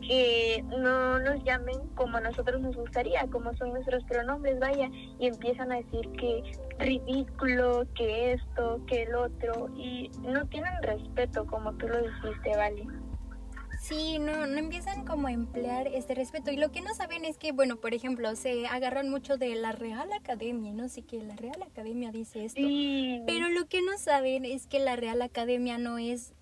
que 0.00 0.64
no 0.68 1.18
nos 1.18 1.42
llamen 1.44 1.78
como 1.94 2.16
a 2.16 2.20
nosotros 2.20 2.60
nos 2.60 2.74
gustaría, 2.76 3.26
como 3.26 3.54
son 3.54 3.70
nuestros 3.70 4.02
pronombres, 4.04 4.58
vaya, 4.58 4.88
y 5.18 5.26
empiezan 5.26 5.72
a 5.72 5.76
decir 5.76 6.08
que 6.12 6.42
ridículo, 6.78 7.86
que 7.94 8.32
esto, 8.32 8.80
que 8.86 9.02
el 9.02 9.14
otro, 9.14 9.68
y 9.76 10.10
no 10.22 10.46
tienen 10.46 10.72
respeto, 10.82 11.44
como 11.46 11.72
tú 11.74 11.88
lo 11.88 11.98
dijiste, 11.98 12.56
Vale. 12.56 12.86
Sí, 13.80 14.18
no, 14.18 14.46
no 14.46 14.58
empiezan 14.58 15.04
como 15.06 15.28
a 15.28 15.32
emplear 15.32 15.88
este 15.88 16.14
respeto. 16.14 16.50
Y 16.50 16.56
lo 16.56 16.70
que 16.70 16.82
no 16.82 16.94
saben 16.94 17.24
es 17.24 17.38
que, 17.38 17.52
bueno, 17.52 17.76
por 17.76 17.94
ejemplo, 17.94 18.36
se 18.36 18.66
agarran 18.66 19.08
mucho 19.08 19.38
de 19.38 19.54
la 19.54 19.72
Real 19.72 20.12
Academia, 20.12 20.72
no 20.72 20.88
sé 20.88 21.02
qué, 21.02 21.22
la 21.22 21.34
Real 21.34 21.62
Academia 21.62 22.12
dice 22.12 22.44
esto. 22.44 22.60
Sí, 22.60 23.22
Pero 23.26 23.48
lo 23.48 23.66
que 23.66 23.80
no 23.80 23.96
saben 23.98 24.44
es 24.44 24.66
que 24.66 24.80
la 24.80 24.96
Real 24.96 25.22
Academia 25.22 25.78
no 25.78 25.98
es 25.98 26.34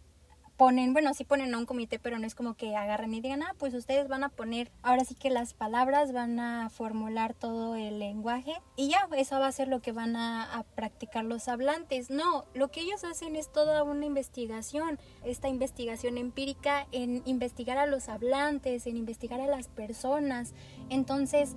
ponen, 0.59 0.93
bueno, 0.93 1.15
sí 1.15 1.25
ponen 1.25 1.55
a 1.55 1.59
un 1.59 1.67
comité, 1.67 2.01
pero 2.01 2.19
no 2.19 2.27
es 2.27 2.35
como 2.35 2.55
que 2.55 2.75
agarran 2.75 3.15
y 3.15 3.21
digan, 3.21 3.45
ah, 3.45 3.55
pues 3.59 3.73
ustedes 3.75 4.09
van 4.09 4.25
a 4.25 4.29
poner, 4.29 4.73
ahora 4.83 5.05
sí 5.05 5.15
que 5.15 5.31
las 5.31 5.55
palabras 5.55 6.13
van 6.13 6.41
a 6.41 6.69
formular 6.69 7.33
todo 7.33 7.77
el 7.77 8.01
lenguaje 8.01 8.61
y 8.75 8.89
ya, 8.89 9.09
eso 9.17 9.39
va 9.39 9.47
a 9.47 9.53
ser 9.53 9.69
lo 9.69 9.81
que 9.81 9.93
van 9.93 10.17
a, 10.17 10.53
a 10.53 10.65
practicar 10.65 11.25
los 11.25 11.47
hablantes. 11.47 12.11
No, 12.11 12.45
lo 12.55 12.69
que 12.73 12.81
ellos 12.81 13.05
hacen 13.05 13.37
es 13.37 13.53
toda 13.53 13.85
una 13.85 14.05
investigación, 14.05 14.99
esta 15.25 15.49
investigación 15.49 16.19
empírica 16.19 16.89
en 16.91 17.23
investigar 17.25 17.79
a 17.79 17.87
los 17.87 18.09
hablantes, 18.09 18.89
en 18.89 18.97
investigar 18.97 19.41
a 19.41 19.47
las 19.47 19.69
personas. 19.69 20.55
Entonces, 20.91 21.55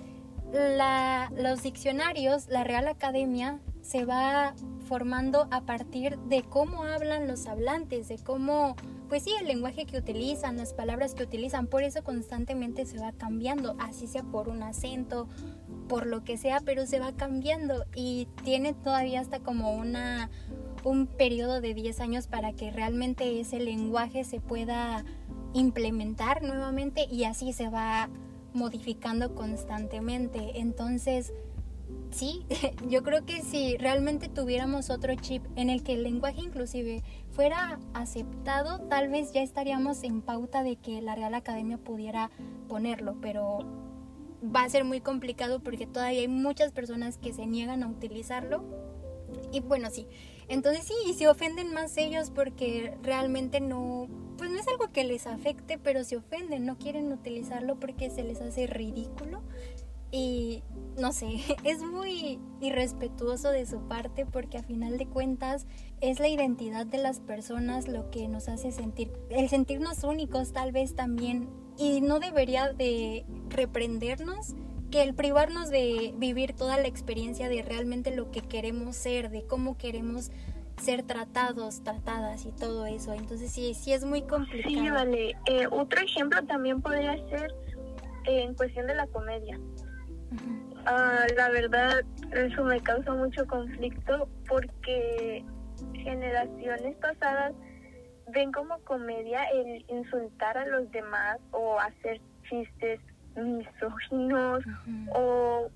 la, 0.52 1.32
los 1.36 1.64
diccionarios, 1.64 2.48
la 2.48 2.64
Real 2.64 2.88
Academia, 2.88 3.60
se 3.82 4.06
va 4.06 4.54
formando 4.88 5.48
a 5.52 5.62
partir 5.62 6.18
de 6.20 6.44
cómo 6.44 6.84
hablan 6.84 7.28
los 7.28 7.48
hablantes, 7.48 8.08
de 8.10 8.18
cómo, 8.18 8.76
pues 9.10 9.24
sí, 9.24 9.32
el 9.40 9.48
lenguaje 9.48 9.86
que 9.86 9.98
utilizan, 9.98 10.58
las 10.58 10.74
palabras 10.74 11.16
que 11.16 11.24
utilizan, 11.24 11.68
por 11.68 11.84
eso 11.84 12.04
constantemente 12.04 12.86
se 12.86 13.00
va 13.00 13.12
cambiando, 13.14 13.76
así 13.80 14.08
sea 14.08 14.24
por 14.24 14.50
un 14.50 14.64
acento, 14.64 15.28
por 15.88 16.06
lo 16.06 16.24
que 16.24 16.38
sea, 16.38 16.62
pero 16.64 16.86
se 16.86 17.00
va 17.00 17.12
cambiando. 17.14 17.86
Y 17.96 18.28
tiene 18.44 18.74
todavía 18.74 19.22
hasta 19.22 19.40
como 19.40 19.74
una 19.74 20.30
un 20.84 21.06
periodo 21.06 21.62
de 21.62 21.74
10 21.74 22.00
años 22.00 22.28
para 22.28 22.54
que 22.54 22.72
realmente 22.72 23.40
ese 23.40 23.60
lenguaje 23.60 24.24
se 24.24 24.40
pueda 24.40 25.06
implementar 25.54 26.42
nuevamente 26.42 27.06
y 27.12 27.26
así 27.26 27.54
se 27.54 27.70
va 27.70 28.10
modificando 28.54 29.36
constantemente. 29.36 30.60
Entonces, 30.60 31.34
sí, 32.12 32.46
yo 32.88 33.04
creo 33.04 33.26
que 33.26 33.42
si 33.42 33.78
realmente 33.78 34.30
tuviéramos 34.30 34.90
otro 34.90 35.16
chip 35.16 35.44
en 35.56 35.70
el 35.70 35.84
que 35.84 35.94
el 35.94 36.04
lenguaje 36.04 36.42
inclusive 36.42 37.04
fuera 37.32 37.80
aceptado, 37.94 38.80
tal 38.88 39.10
vez 39.10 39.34
ya 39.34 39.42
estaríamos 39.42 40.04
en 40.04 40.22
pauta 40.22 40.64
de 40.64 40.76
que 40.76 41.02
la 41.02 41.16
Real 41.16 41.34
Academia 41.34 41.78
pudiera 41.78 42.30
ponerlo, 42.68 43.18
pero 43.22 43.60
va 44.44 44.64
a 44.64 44.70
ser 44.70 44.84
muy 44.84 45.02
complicado 45.02 45.60
porque 45.60 45.86
todavía 45.88 46.22
hay 46.22 46.28
muchas 46.28 46.72
personas 46.72 47.18
que 47.18 47.34
se 47.34 47.46
niegan 47.46 47.84
a 47.84 47.88
utilizarlo. 47.88 48.64
Y 49.52 49.62
bueno, 49.62 49.90
sí, 49.92 50.08
Entonces 50.48 50.86
sí, 50.86 51.14
se 51.14 51.28
ofenden 51.28 51.74
más 51.74 51.98
ellos 51.98 52.32
porque 52.32 52.98
realmente 53.04 53.60
no, 53.62 54.08
pues 54.38 54.50
no 54.50 54.60
es 54.60 54.68
algo 54.68 54.92
que 54.92 55.04
les 55.04 55.28
afecte, 55.28 55.78
pero 55.78 56.04
se 56.04 56.18
ofenden, 56.18 56.66
no 56.66 56.78
quieren 56.78 57.12
utilizarlo 57.12 57.80
porque 57.80 58.10
se 58.10 58.24
les 58.24 58.42
hace 58.42 58.68
ridículo. 58.68 59.42
Y 60.12 60.62
no 61.00 61.14
sé, 61.14 61.40
es 61.64 61.82
muy 61.82 62.40
irrespetuoso 62.60 63.50
de 63.50 63.66
su 63.66 63.80
parte 63.88 64.26
porque 64.26 64.58
a 64.58 64.64
final 64.64 64.98
de 64.98 65.08
cuentas 65.08 65.66
es 66.02 66.20
la 66.20 66.28
identidad 66.28 66.86
de 66.86 66.98
las 66.98 67.20
personas 67.20 67.88
lo 67.88 68.12
que 68.12 68.28
nos 68.28 68.50
hace 68.50 68.72
sentir, 68.72 69.12
el 69.30 69.50
sentirnos 69.50 70.04
únicos 70.04 70.52
tal 70.52 70.72
vez 70.72 70.96
también. 70.96 71.50
Y 71.78 72.02
no 72.02 72.20
debería 72.20 72.74
de 72.74 73.26
reprendernos 73.50 74.56
que 74.92 75.02
el 75.02 75.16
privarnos 75.16 75.70
de 75.70 76.14
vivir 76.18 76.54
toda 76.54 76.78
la 76.78 76.88
experiencia 76.88 77.50
de 77.50 77.62
realmente 77.64 78.16
lo 78.16 78.30
que 78.30 78.42
queremos 78.42 78.96
ser, 78.96 79.30
de 79.30 79.44
cómo 79.44 79.78
queremos 79.78 80.32
ser 80.82 81.04
tratados, 81.04 81.84
tratadas 81.84 82.46
y 82.46 82.52
todo 82.52 82.86
eso. 82.86 83.14
Entonces 83.14 83.52
sí, 83.52 83.74
sí 83.74 83.94
es 83.94 84.04
muy 84.04 84.22
complicado. 84.24 84.76
Sí, 84.76 84.90
vale. 84.90 85.36
Eh, 85.48 85.68
otro 85.70 86.02
ejemplo 86.02 86.44
también 86.44 86.82
podría 86.82 87.16
ser 87.30 87.54
eh, 88.26 88.44
en 88.44 88.54
cuestión 88.54 88.88
de 88.88 88.96
la 88.96 89.08
comedia. 89.08 89.60
Ah, 90.86 91.26
la 91.36 91.50
verdad, 91.50 92.02
eso 92.32 92.64
me 92.64 92.82
causa 92.82 93.14
mucho 93.14 93.46
conflicto 93.48 94.28
porque 94.48 95.44
generaciones 95.94 96.96
pasadas 96.98 97.54
ven 98.28 98.52
como 98.52 98.80
comedia 98.80 99.44
el 99.52 99.86
insultar 99.90 100.58
a 100.58 100.66
los 100.66 100.90
demás 100.92 101.38
o 101.52 101.80
hacer 101.80 102.20
chistes 102.50 103.00
misóginos 103.36 104.64
o 105.14 105.70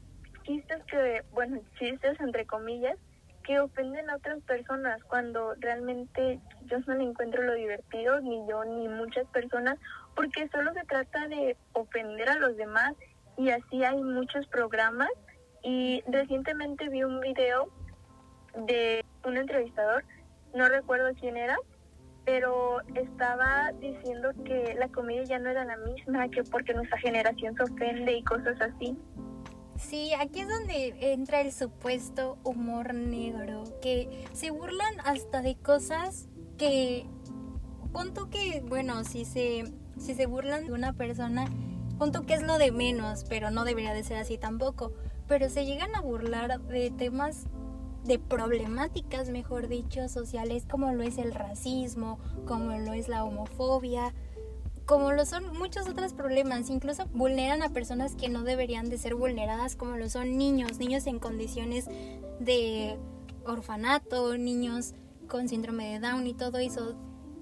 chistes 0.43 0.83
que, 0.85 1.23
bueno, 1.31 1.59
chistes 1.77 2.19
entre 2.19 2.45
comillas, 2.45 2.97
que 3.43 3.59
ofenden 3.59 4.09
a 4.09 4.15
otras 4.15 4.41
personas 4.43 5.03
cuando 5.03 5.53
realmente 5.59 6.39
yo 6.65 6.79
no 6.87 6.95
le 6.95 7.03
encuentro 7.03 7.43
lo 7.43 7.53
divertido, 7.53 8.19
ni 8.19 8.47
yo 8.47 8.63
ni 8.65 8.87
muchas 8.87 9.27
personas, 9.27 9.77
porque 10.15 10.47
solo 10.49 10.73
se 10.73 10.83
trata 10.85 11.27
de 11.27 11.55
ofender 11.73 12.29
a 12.29 12.35
los 12.35 12.57
demás 12.57 12.93
y 13.37 13.49
así 13.49 13.83
hay 13.83 14.01
muchos 14.01 14.47
programas. 14.47 15.09
Y 15.61 16.03
recientemente 16.07 16.89
vi 16.89 17.03
un 17.03 17.19
video 17.19 17.69
de 18.67 19.03
un 19.23 19.37
entrevistador, 19.37 20.03
no 20.53 20.67
recuerdo 20.69 21.09
quién 21.19 21.37
era, 21.37 21.57
pero 22.25 22.81
estaba 22.95 23.71
diciendo 23.79 24.29
que 24.43 24.75
la 24.79 24.89
comedia 24.89 25.23
ya 25.23 25.39
no 25.39 25.49
era 25.49 25.63
la 25.63 25.77
misma, 25.77 26.27
que 26.29 26.43
porque 26.43 26.73
nuestra 26.73 26.97
generación 26.99 27.55
se 27.55 27.63
ofende 27.63 28.17
y 28.17 28.23
cosas 28.23 28.59
así. 28.59 28.97
Sí, 29.77 30.11
aquí 30.19 30.39
es 30.39 30.47
donde 30.47 30.95
entra 31.13 31.41
el 31.41 31.51
supuesto 31.51 32.37
humor 32.43 32.93
negro, 32.93 33.63
que 33.81 34.25
se 34.33 34.49
burlan 34.49 34.99
hasta 35.03 35.41
de 35.41 35.55
cosas 35.55 36.29
que, 36.57 37.05
punto 37.91 38.29
que, 38.29 38.63
bueno, 38.67 39.03
si 39.03 39.25
se, 39.25 39.65
si 39.99 40.15
se 40.15 40.25
burlan 40.25 40.65
de 40.65 40.71
una 40.71 40.93
persona, 40.93 41.45
punto 41.99 42.25
que 42.25 42.35
es 42.35 42.41
lo 42.41 42.57
de 42.57 42.71
menos, 42.71 43.25
pero 43.27 43.51
no 43.51 43.65
debería 43.65 43.93
de 43.93 44.03
ser 44.03 44.17
así 44.17 44.37
tampoco, 44.37 44.93
pero 45.27 45.49
se 45.49 45.65
llegan 45.65 45.93
a 45.93 46.01
burlar 46.01 46.59
de 46.61 46.89
temas 46.91 47.45
de 48.05 48.19
problemáticas, 48.19 49.29
mejor 49.29 49.67
dicho, 49.67 50.07
sociales 50.09 50.65
como 50.69 50.91
lo 50.93 51.03
es 51.03 51.17
el 51.17 51.33
racismo, 51.33 52.19
como 52.45 52.71
lo 52.71 52.93
es 52.93 53.07
la 53.07 53.23
homofobia, 53.23 54.13
como 54.85 55.11
lo 55.11 55.25
son 55.25 55.57
muchos 55.57 55.87
otros 55.89 56.13
problemas, 56.13 56.69
incluso 56.69 57.05
vulneran 57.13 57.63
a 57.63 57.69
personas 57.69 58.15
que 58.15 58.29
no 58.29 58.43
deberían 58.43 58.89
de 58.89 58.99
ser 58.99 59.15
vulneradas, 59.15 59.75
como 59.75 59.97
lo 59.97 60.09
son 60.09 60.37
niños, 60.37 60.77
niños 60.77 61.07
en 61.07 61.19
condiciones 61.19 61.87
de 62.39 62.97
orfanato, 63.45 64.37
niños 64.37 64.93
con 65.27 65.47
síndrome 65.47 65.93
de 65.93 65.99
Down 65.99 66.27
y 66.27 66.33
todo 66.33 66.59
eso 66.59 66.95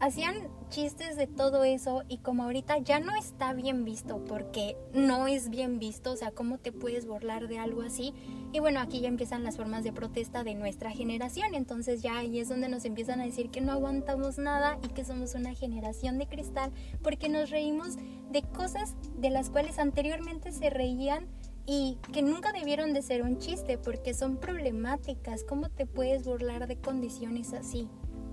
hacían 0.03 0.49
chistes 0.69 1.15
de 1.15 1.27
todo 1.27 1.63
eso 1.63 2.03
y 2.09 2.17
como 2.17 2.43
ahorita 2.43 2.77
ya 2.79 2.99
no 2.99 3.15
está 3.15 3.53
bien 3.53 3.85
visto 3.85 4.21
porque 4.25 4.75
no 4.93 5.27
es 5.27 5.49
bien 5.49 5.79
visto, 5.79 6.11
o 6.11 6.15
sea, 6.17 6.31
¿cómo 6.31 6.57
te 6.57 6.73
puedes 6.73 7.05
burlar 7.05 7.47
de 7.47 7.57
algo 7.57 7.83
así? 7.83 8.13
Y 8.51 8.59
bueno, 8.59 8.81
aquí 8.81 8.99
ya 8.99 9.07
empiezan 9.07 9.45
las 9.45 9.55
formas 9.55 9.85
de 9.85 9.93
protesta 9.93 10.43
de 10.43 10.55
nuestra 10.55 10.91
generación, 10.91 11.55
entonces 11.55 12.01
ya 12.01 12.17
ahí 12.17 12.39
es 12.39 12.49
donde 12.49 12.67
nos 12.67 12.83
empiezan 12.83 13.21
a 13.21 13.25
decir 13.25 13.49
que 13.49 13.61
no 13.61 13.71
aguantamos 13.71 14.37
nada 14.37 14.77
y 14.83 14.89
que 14.89 15.05
somos 15.05 15.35
una 15.35 15.53
generación 15.55 16.17
de 16.17 16.27
cristal 16.27 16.73
porque 17.01 17.29
nos 17.29 17.49
reímos 17.49 17.95
de 18.29 18.41
cosas 18.41 18.95
de 19.15 19.29
las 19.29 19.49
cuales 19.49 19.79
anteriormente 19.79 20.51
se 20.51 20.69
reían 20.69 21.27
y 21.65 21.97
que 22.11 22.23
nunca 22.23 22.51
debieron 22.51 22.93
de 22.93 23.03
ser 23.03 23.21
un 23.21 23.37
chiste 23.37 23.77
porque 23.77 24.13
son 24.13 24.35
problemáticas. 24.35 25.45
¿Cómo 25.45 25.69
te 25.69 25.85
puedes 25.85 26.25
burlar 26.25 26.67
de 26.67 26.75
condiciones 26.75 27.53
así? 27.53 27.87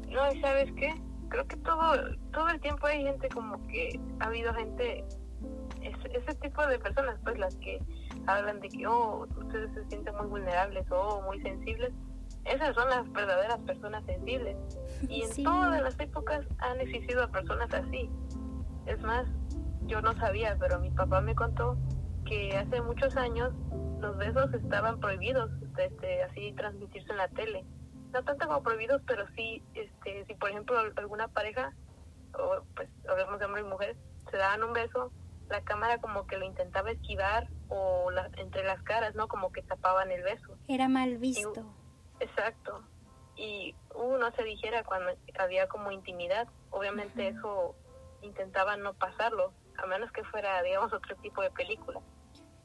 No, 0.09 0.19
¿sabes 0.41 0.73
qué? 0.73 0.95
Creo 1.31 1.47
que 1.47 1.57
todo, 1.59 1.95
todo 2.33 2.49
el 2.49 2.61
tiempo 2.61 2.87
hay 2.87 3.03
gente 3.05 3.29
como 3.31 3.67
que 3.69 3.99
ha 4.19 4.27
habido 4.27 4.53
gente, 4.53 5.05
ese, 5.81 6.19
ese 6.19 6.35
tipo 6.35 6.67
de 6.67 6.79
personas, 6.79 7.19
pues 7.25 7.39
las 7.39 7.57
que 7.57 7.81
hablan 8.27 8.61
de 8.61 8.69
que, 8.69 8.87
oh, 8.87 9.27
ustedes 9.39 9.73
se 9.73 9.89
sienten 9.89 10.15
muy 10.17 10.27
vulnerables 10.27 10.85
o 10.91 11.23
muy 11.23 11.41
sensibles. 11.41 11.93
Esas 12.45 12.75
son 12.75 12.89
las 12.91 13.11
verdaderas 13.13 13.59
personas 13.61 14.05
sensibles. 14.07 14.57
Y 15.09 15.23
en 15.23 15.45
todas 15.45 15.83
las 15.83 15.99
épocas 16.01 16.47
han 16.59 16.81
existido 16.81 17.31
personas 17.31 17.73
así. 17.73 18.11
Es 18.87 19.01
más, 19.03 19.27
yo 19.87 20.01
no 20.01 20.15
sabía, 20.17 20.57
pero 20.59 20.81
mi 20.81 20.91
papá 20.91 21.21
me 21.21 21.35
contó 21.35 21.77
que 22.27 22.57
hace 22.57 22.81
muchos 22.83 23.17
años 23.17 23.53
los 24.01 24.17
besos 24.17 24.53
estaban 24.55 24.99
prohibidos, 25.01 25.51
este, 25.77 26.23
así 26.23 26.53
transmitirse 26.53 27.11
en 27.13 27.19
la 27.19 27.29
tele 27.29 27.65
no 28.13 28.23
tanto 28.23 28.47
como 28.47 28.63
prohibidos, 28.63 29.03
pero 29.07 29.27
sí, 29.37 29.63
este, 29.75 30.25
si 30.27 30.35
por 30.35 30.51
ejemplo 30.51 30.79
alguna 30.97 31.29
pareja, 31.29 31.73
o 32.35 32.63
pues 32.75 32.89
hablamos 33.09 33.39
de 33.39 33.47
hombre 33.47 33.63
y 33.63 33.65
mujer, 33.65 33.97
se 34.31 34.37
daban 34.37 34.63
un 34.65 34.73
beso, 34.73 35.13
la 35.49 35.63
cámara 35.63 35.99
como 35.99 36.27
que 36.27 36.39
lo 36.39 36.45
intentaba 36.45 36.91
esquivar 36.91 37.49
o 37.69 38.11
la, 38.11 38.31
entre 38.37 38.65
las 38.65 38.83
caras, 38.83 39.15
¿no? 39.15 39.29
Como 39.29 39.53
que 39.53 39.63
tapaban 39.63 40.11
el 40.11 40.23
beso. 40.23 40.57
Era 40.69 40.89
mal 40.89 41.19
visto. 41.19 41.75
exacto. 42.21 42.83
Y 43.37 43.75
uno 43.95 44.19
no 44.19 44.31
se 44.33 44.45
dijera 44.45 44.85
cuando 44.85 45.13
había 45.39 45.67
como 45.69 45.91
intimidad. 45.91 46.47
Obviamente 46.71 47.29
eso 47.29 47.75
intentaban 48.23 48.83
no 48.83 48.95
pasarlo, 48.95 49.53
a 49.79 49.87
menos 49.87 50.13
que 50.13 50.23
fuera, 50.25 50.63
digamos, 50.63 50.93
otro 50.93 51.17
tipo 51.17 51.43
de 51.43 51.51
película. 51.51 52.01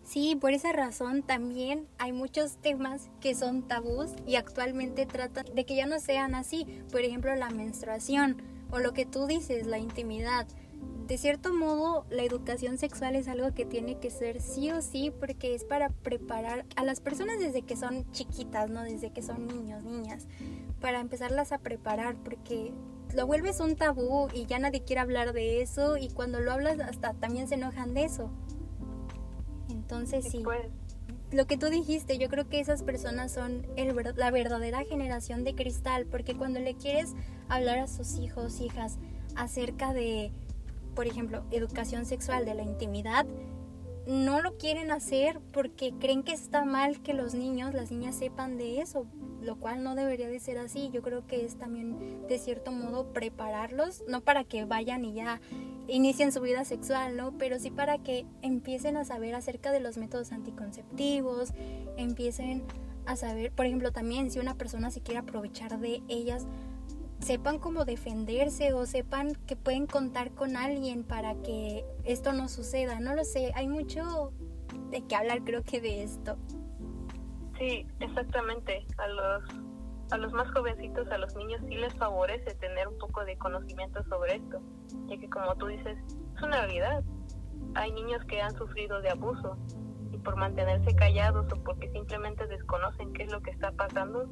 Sí, 0.05 0.35
por 0.35 0.51
esa 0.51 0.71
razón 0.71 1.23
también 1.23 1.87
hay 1.97 2.13
muchos 2.13 2.57
temas 2.57 3.09
que 3.19 3.33
son 3.33 3.63
tabús 3.63 4.11
y 4.27 4.35
actualmente 4.35 5.07
tratan 5.07 5.47
de 5.53 5.65
que 5.65 5.75
ya 5.75 5.87
no 5.87 5.99
sean 5.99 6.35
así. 6.35 6.67
Por 6.91 7.01
ejemplo, 7.01 7.35
la 7.35 7.49
menstruación 7.49 8.37
o 8.69 8.77
lo 8.77 8.93
que 8.93 9.05
tú 9.05 9.25
dices, 9.25 9.65
la 9.65 9.79
intimidad. 9.79 10.47
De 11.07 11.17
cierto 11.17 11.53
modo, 11.53 12.05
la 12.11 12.23
educación 12.23 12.77
sexual 12.77 13.15
es 13.15 13.27
algo 13.27 13.53
que 13.55 13.65
tiene 13.65 13.97
que 13.99 14.11
ser 14.11 14.41
sí 14.41 14.71
o 14.71 14.81
sí 14.81 15.11
porque 15.19 15.55
es 15.55 15.63
para 15.63 15.89
preparar 15.89 16.65
a 16.75 16.83
las 16.83 17.01
personas 17.01 17.39
desde 17.39 17.63
que 17.63 17.75
son 17.75 18.09
chiquitas, 18.11 18.69
¿no? 18.69 18.83
Desde 18.83 19.11
que 19.11 19.23
son 19.23 19.47
niños, 19.47 19.83
niñas, 19.83 20.27
para 20.81 20.99
empezarlas 20.99 21.51
a 21.51 21.57
preparar 21.57 22.15
porque 22.23 22.71
lo 23.13 23.25
vuelves 23.25 23.59
un 23.59 23.75
tabú 23.75 24.27
y 24.33 24.45
ya 24.45 24.59
nadie 24.59 24.83
quiere 24.83 25.01
hablar 25.01 25.33
de 25.33 25.63
eso 25.63 25.97
y 25.97 26.09
cuando 26.09 26.39
lo 26.41 26.51
hablas 26.51 26.79
hasta 26.79 27.13
también 27.13 27.47
se 27.47 27.55
enojan 27.55 27.95
de 27.95 28.03
eso. 28.03 28.29
Entonces 29.85 30.25
sí, 30.31 30.41
pues. 30.43 30.65
lo 31.31 31.45
que 31.45 31.57
tú 31.57 31.67
dijiste, 31.69 32.17
yo 32.17 32.27
creo 32.27 32.49
que 32.49 32.59
esas 32.59 32.81
personas 32.81 33.31
son 33.31 33.67
el, 33.75 33.95
la 34.15 34.31
verdadera 34.31 34.83
generación 34.83 35.43
de 35.43 35.53
cristal, 35.53 36.07
porque 36.07 36.35
cuando 36.35 36.59
le 36.59 36.73
quieres 36.73 37.13
hablar 37.49 37.77
a 37.77 37.87
sus 37.87 38.17
hijos, 38.17 38.61
hijas, 38.61 38.97
acerca 39.35 39.93
de, 39.93 40.31
por 40.95 41.05
ejemplo, 41.05 41.43
educación 41.51 42.07
sexual, 42.07 42.45
de 42.45 42.55
la 42.55 42.63
intimidad, 42.63 43.27
no 44.07 44.41
lo 44.41 44.57
quieren 44.57 44.91
hacer 44.91 45.39
porque 45.51 45.93
creen 45.99 46.23
que 46.23 46.33
está 46.33 46.63
mal 46.65 47.01
que 47.01 47.13
los 47.13 47.33
niños, 47.33 47.73
las 47.73 47.91
niñas 47.91 48.15
sepan 48.15 48.57
de 48.57 48.81
eso, 48.81 49.07
lo 49.41 49.55
cual 49.57 49.83
no 49.83 49.95
debería 49.95 50.27
de 50.27 50.39
ser 50.39 50.57
así. 50.57 50.89
Yo 50.91 51.01
creo 51.01 51.25
que 51.25 51.45
es 51.45 51.57
también 51.57 52.27
de 52.27 52.37
cierto 52.37 52.71
modo 52.71 53.13
prepararlos, 53.13 54.03
no 54.07 54.21
para 54.21 54.43
que 54.43 54.65
vayan 54.65 55.05
y 55.05 55.13
ya 55.13 55.41
inicien 55.87 56.31
su 56.31 56.41
vida 56.41 56.65
sexual, 56.65 57.15
¿no? 57.17 57.37
Pero 57.37 57.59
sí 57.59 57.71
para 57.71 57.97
que 57.99 58.25
empiecen 58.41 58.97
a 58.97 59.05
saber 59.05 59.35
acerca 59.35 59.71
de 59.71 59.79
los 59.79 59.97
métodos 59.97 60.31
anticonceptivos, 60.31 61.53
empiecen 61.97 62.63
a 63.05 63.15
saber, 63.15 63.51
por 63.51 63.65
ejemplo, 63.65 63.91
también 63.91 64.31
si 64.31 64.39
una 64.39 64.55
persona 64.55 64.89
se 64.91 65.01
quiere 65.01 65.19
aprovechar 65.19 65.79
de 65.79 66.01
ellas, 66.07 66.47
sepan 67.25 67.57
cómo 67.57 67.85
defenderse 67.85 68.73
o 68.73 68.85
sepan 68.85 69.33
que 69.47 69.55
pueden 69.55 69.87
contar 69.87 70.29
con 70.35 70.55
alguien 70.55 71.03
para 71.03 71.33
que 71.41 71.83
esto 72.03 72.33
no 72.33 72.47
suceda. 72.47 72.99
No 72.99 73.15
lo 73.15 73.23
sé, 73.23 73.51
hay 73.55 73.67
mucho 73.67 74.31
de 74.91 75.01
qué 75.07 75.15
hablar 75.15 75.43
creo 75.43 75.63
que 75.63 75.81
de 75.81 76.03
esto. 76.03 76.37
Sí, 77.57 77.87
exactamente. 77.99 78.85
A 78.97 79.07
los 79.07 79.43
a 80.11 80.17
los 80.17 80.31
más 80.33 80.47
jovencitos, 80.51 81.07
a 81.09 81.17
los 81.17 81.35
niños 81.35 81.59
sí 81.67 81.73
les 81.73 81.91
favorece 81.95 82.53
tener 82.53 82.87
un 82.87 82.99
poco 82.99 83.25
de 83.25 83.35
conocimiento 83.39 84.03
sobre 84.03 84.35
esto, 84.35 84.61
ya 85.07 85.17
que 85.17 85.27
como 85.27 85.55
tú 85.55 85.65
dices, 85.65 85.97
es 86.35 86.43
una 86.43 86.61
realidad. 86.61 87.03
Hay 87.73 87.91
niños 87.91 88.23
que 88.25 88.39
han 88.39 88.55
sufrido 88.55 89.01
de 89.01 89.09
abuso 89.09 89.57
y 90.11 90.17
por 90.19 90.35
mantenerse 90.35 90.95
callados 90.95 91.51
o 91.51 91.63
porque 91.63 91.89
simplemente 91.89 92.45
desconocen 92.45 93.13
qué 93.13 93.23
es 93.23 93.31
lo 93.31 93.41
que 93.41 93.49
está 93.49 93.71
pasando, 93.71 94.29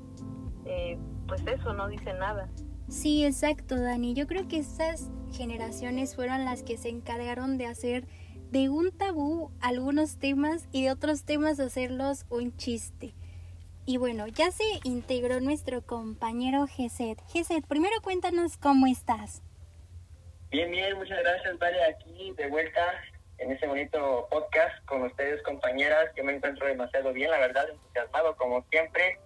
eh, 0.65 0.99
pues 1.27 1.41
eso 1.47 1.73
no 1.73 1.87
dice 1.87 2.13
nada. 2.13 2.47
Sí, 2.89 3.25
exacto, 3.25 3.79
Dani. 3.79 4.13
Yo 4.13 4.27
creo 4.27 4.47
que 4.47 4.59
esas 4.59 5.09
generaciones 5.31 6.15
fueron 6.15 6.45
las 6.45 6.63
que 6.63 6.77
se 6.77 6.89
encargaron 6.89 7.57
de 7.57 7.65
hacer 7.65 8.05
de 8.51 8.69
un 8.69 8.95
tabú 8.95 9.51
algunos 9.61 10.19
temas 10.19 10.67
y 10.71 10.83
de 10.83 10.91
otros 10.91 11.25
temas 11.25 11.59
hacerlos 11.59 12.25
un 12.29 12.55
chiste. 12.55 13.15
Y 13.85 13.97
bueno, 13.97 14.27
ya 14.27 14.51
se 14.51 14.63
integró 14.83 15.41
nuestro 15.41 15.81
compañero 15.81 16.67
Geset. 16.67 17.19
Geset, 17.29 17.65
primero 17.67 17.95
cuéntanos 18.01 18.57
cómo 18.57 18.87
estás. 18.87 19.41
Bien, 20.51 20.69
bien, 20.69 20.95
muchas 20.95 21.19
gracias, 21.23 21.57
Vale, 21.57 21.83
aquí 21.83 22.31
de 22.37 22.47
vuelta 22.47 22.81
en 23.39 23.51
este 23.51 23.67
bonito 23.67 24.27
podcast 24.29 24.85
con 24.85 25.01
ustedes, 25.01 25.41
compañeras. 25.41 26.11
Yo 26.15 26.23
me 26.23 26.35
encuentro 26.35 26.67
demasiado 26.67 27.11
bien, 27.11 27.31
la 27.31 27.39
verdad, 27.39 27.67
entusiasmado 27.69 28.35
como 28.37 28.63
siempre. 28.69 29.19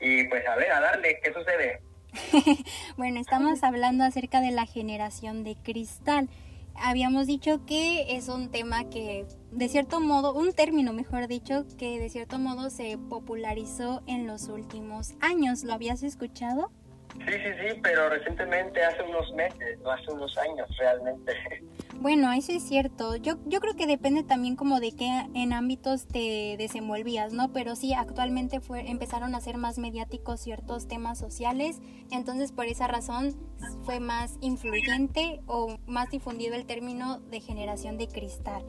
Y 0.00 0.24
pues 0.28 0.46
a 0.46 0.56
ver, 0.56 0.72
a 0.72 0.80
darle, 0.80 1.20
¿qué 1.22 1.32
sucede? 1.32 1.80
bueno, 2.96 3.20
estamos 3.20 3.62
hablando 3.62 4.04
acerca 4.04 4.40
de 4.40 4.50
la 4.50 4.66
generación 4.66 5.44
de 5.44 5.56
cristal. 5.56 6.28
Habíamos 6.74 7.26
dicho 7.26 7.64
que 7.66 8.16
es 8.16 8.28
un 8.28 8.50
tema 8.50 8.84
que, 8.88 9.26
de 9.50 9.68
cierto 9.68 10.00
modo, 10.00 10.34
un 10.34 10.52
término, 10.52 10.92
mejor 10.92 11.28
dicho, 11.28 11.66
que 11.76 11.98
de 11.98 12.08
cierto 12.08 12.38
modo 12.38 12.70
se 12.70 12.96
popularizó 12.96 14.02
en 14.06 14.26
los 14.26 14.48
últimos 14.48 15.14
años. 15.20 15.64
¿Lo 15.64 15.74
habías 15.74 16.02
escuchado? 16.02 16.70
Sí, 17.18 17.32
sí, 17.32 17.50
sí, 17.60 17.80
pero 17.82 18.08
recientemente, 18.08 18.82
hace 18.82 19.02
unos 19.02 19.30
meses, 19.34 19.78
no 19.80 19.90
hace 19.90 20.10
unos 20.12 20.36
años 20.38 20.68
realmente. 20.78 21.32
Bueno, 22.00 22.32
eso 22.32 22.50
es 22.50 22.64
cierto. 22.64 23.14
Yo, 23.14 23.36
yo 23.46 23.60
creo 23.60 23.76
que 23.76 23.86
depende 23.86 24.24
también 24.24 24.56
como 24.56 24.80
de 24.80 24.90
qué 24.90 25.06
en 25.34 25.52
ámbitos 25.52 26.08
te 26.08 26.56
desenvolvías, 26.58 27.32
¿no? 27.32 27.52
Pero 27.52 27.76
sí, 27.76 27.94
actualmente 27.94 28.58
fue, 28.58 28.90
empezaron 28.90 29.36
a 29.36 29.40
ser 29.40 29.56
más 29.56 29.78
mediáticos 29.78 30.40
ciertos 30.40 30.88
temas 30.88 31.16
sociales, 31.16 31.80
entonces 32.10 32.50
por 32.50 32.66
esa 32.66 32.88
razón 32.88 33.36
fue 33.84 34.00
más 34.00 34.36
influyente 34.40 35.42
o 35.46 35.76
más 35.86 36.10
difundido 36.10 36.56
el 36.56 36.66
término 36.66 37.20
de 37.20 37.40
generación 37.40 37.98
de 37.98 38.08
cristal. 38.08 38.64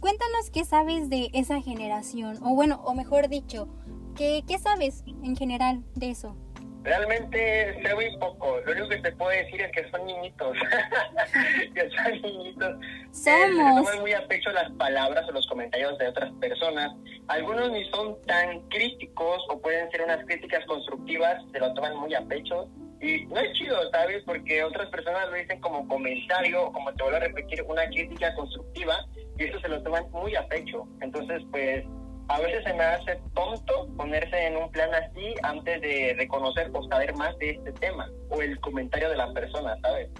Cuéntanos 0.00 0.50
qué 0.52 0.66
sabes 0.66 1.08
de 1.08 1.30
esa 1.32 1.62
generación, 1.62 2.36
o 2.42 2.54
bueno, 2.54 2.82
o 2.84 2.92
mejor 2.92 3.28
dicho, 3.28 3.66
¿qué, 4.14 4.44
qué 4.46 4.58
sabes 4.58 5.04
en 5.06 5.36
general 5.36 5.84
de 5.94 6.10
eso? 6.10 6.36
Realmente 6.82 7.80
sé 7.82 7.94
muy 7.94 8.16
poco. 8.18 8.60
Lo 8.64 8.72
único 8.72 8.88
que 8.88 8.98
te 8.98 9.12
puedo 9.12 9.30
decir 9.30 9.60
es 9.60 9.72
que 9.72 9.90
son 9.90 10.06
niñitos. 10.06 10.56
que 11.74 11.90
son 11.90 12.22
niñitos. 12.22 12.76
Somos. 13.10 13.84
se 13.84 13.90
toman 13.92 14.00
muy 14.00 14.12
a 14.12 14.26
pecho 14.28 14.50
las 14.52 14.70
palabras 14.72 15.28
o 15.28 15.32
los 15.32 15.46
comentarios 15.48 15.98
de 15.98 16.08
otras 16.08 16.32
personas. 16.40 16.92
Algunos 17.28 17.70
ni 17.72 17.84
son 17.90 18.16
tan 18.26 18.60
críticos 18.68 19.44
o 19.50 19.60
pueden 19.60 19.90
ser 19.90 20.02
unas 20.02 20.24
críticas 20.24 20.64
constructivas, 20.66 21.42
se 21.52 21.58
lo 21.58 21.74
toman 21.74 21.96
muy 21.96 22.14
a 22.14 22.22
pecho. 22.22 22.68
Y 23.00 23.26
no 23.26 23.38
es 23.38 23.52
chido, 23.52 23.76
¿sabes? 23.92 24.22
Porque 24.24 24.64
otras 24.64 24.88
personas 24.88 25.28
lo 25.28 25.36
dicen 25.36 25.60
como 25.60 25.86
comentario, 25.86 26.72
como 26.72 26.92
te 26.94 27.02
vuelvo 27.02 27.18
a 27.18 27.20
repetir, 27.20 27.62
una 27.62 27.86
crítica 27.86 28.34
constructiva, 28.34 29.06
y 29.38 29.44
eso 29.44 29.60
se 29.60 29.68
lo 29.68 29.82
toman 29.82 30.10
muy 30.10 30.34
a 30.34 30.46
pecho. 30.48 30.88
Entonces, 31.00 31.42
pues, 31.52 31.84
a 32.28 32.40
veces 32.40 32.62
se 32.64 32.74
me 32.74 32.84
hace 32.84 33.18
tonto 33.34 33.88
ponerse 33.96 34.46
en 34.46 34.56
un 34.56 34.70
plan 34.70 34.90
así 34.94 35.34
antes 35.42 35.80
de 35.80 36.14
reconocer 36.18 36.70
o 36.72 36.82
saber 36.88 37.14
más 37.14 37.36
de 37.38 37.50
este 37.50 37.72
tema 37.72 38.08
o 38.30 38.42
el 38.42 38.58
comentario 38.60 39.08
de 39.08 39.16
la 39.16 39.32
persona, 39.32 39.76
¿sabes? 39.82 40.10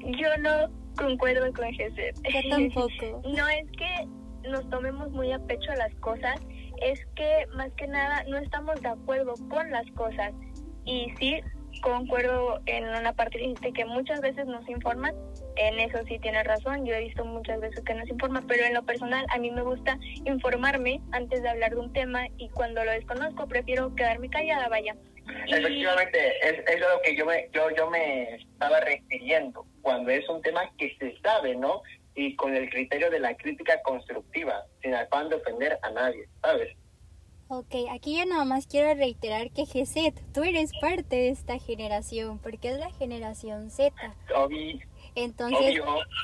Yo 0.00 0.36
no 0.38 0.70
concuerdo 0.96 1.52
con 1.52 1.70
Jesús. 1.72 2.20
Yo 2.32 2.50
tampoco. 2.50 3.22
no 3.28 3.48
es 3.48 3.70
que 3.72 4.08
nos 4.48 4.68
tomemos 4.70 5.10
muy 5.10 5.32
a 5.32 5.38
pecho 5.40 5.72
las 5.74 5.94
cosas, 5.96 6.40
es 6.80 7.04
que 7.14 7.46
más 7.54 7.70
que 7.72 7.86
nada 7.86 8.24
no 8.28 8.38
estamos 8.38 8.80
de 8.80 8.88
acuerdo 8.88 9.34
con 9.50 9.70
las 9.70 9.86
cosas. 9.92 10.32
Y 10.84 11.12
sí, 11.18 11.40
concuerdo 11.82 12.60
en 12.66 12.88
una 12.88 13.12
parte 13.12 13.38
de 13.38 13.72
que 13.72 13.84
muchas 13.84 14.20
veces 14.20 14.46
nos 14.46 14.66
informan, 14.68 15.14
en 15.58 15.80
eso 15.80 15.98
sí 16.06 16.18
tiene 16.18 16.42
razón, 16.44 16.86
yo 16.86 16.94
he 16.94 17.04
visto 17.04 17.24
muchas 17.24 17.60
veces 17.60 17.84
que 17.84 17.94
nos 17.94 18.08
informa, 18.08 18.42
pero 18.46 18.64
en 18.64 18.74
lo 18.74 18.82
personal 18.82 19.26
a 19.30 19.38
mí 19.38 19.50
me 19.50 19.62
gusta 19.62 19.98
informarme 20.24 21.00
antes 21.12 21.42
de 21.42 21.48
hablar 21.48 21.72
de 21.72 21.80
un 21.80 21.92
tema 21.92 22.26
y 22.36 22.48
cuando 22.50 22.84
lo 22.84 22.92
desconozco 22.92 23.46
prefiero 23.46 23.94
quedarme 23.94 24.30
callada, 24.30 24.68
vaya. 24.68 24.94
Efectivamente, 25.46 26.18
es, 26.42 26.58
es 26.66 26.80
lo 26.80 27.02
que 27.02 27.16
yo 27.16 27.26
me, 27.26 27.48
yo, 27.52 27.68
yo 27.76 27.90
me 27.90 28.36
estaba 28.36 28.80
refiriendo, 28.80 29.66
cuando 29.82 30.10
es 30.10 30.26
un 30.28 30.40
tema 30.42 30.70
que 30.78 30.96
se 30.98 31.18
sabe, 31.20 31.54
¿no? 31.54 31.82
Y 32.14 32.34
con 32.36 32.54
el 32.56 32.70
criterio 32.70 33.10
de 33.10 33.20
la 33.20 33.36
crítica 33.36 33.80
constructiva, 33.82 34.64
sin 34.82 34.94
afán 34.94 35.28
de 35.28 35.36
ofender 35.36 35.78
a 35.82 35.90
nadie, 35.90 36.28
¿sabes? 36.40 36.74
Ok, 37.50 37.74
aquí 37.90 38.18
yo 38.18 38.26
nada 38.26 38.44
más 38.44 38.66
quiero 38.66 38.92
reiterar 38.92 39.50
que 39.50 39.64
Geset, 39.64 40.14
tú 40.34 40.42
eres 40.42 40.70
parte 40.82 41.16
de 41.16 41.28
esta 41.30 41.58
generación, 41.58 42.38
porque 42.38 42.68
es 42.68 42.78
la 42.78 42.90
generación 42.90 43.70
Z. 43.70 43.94
Obvio. 44.34 44.78
Entonces, 45.24 45.80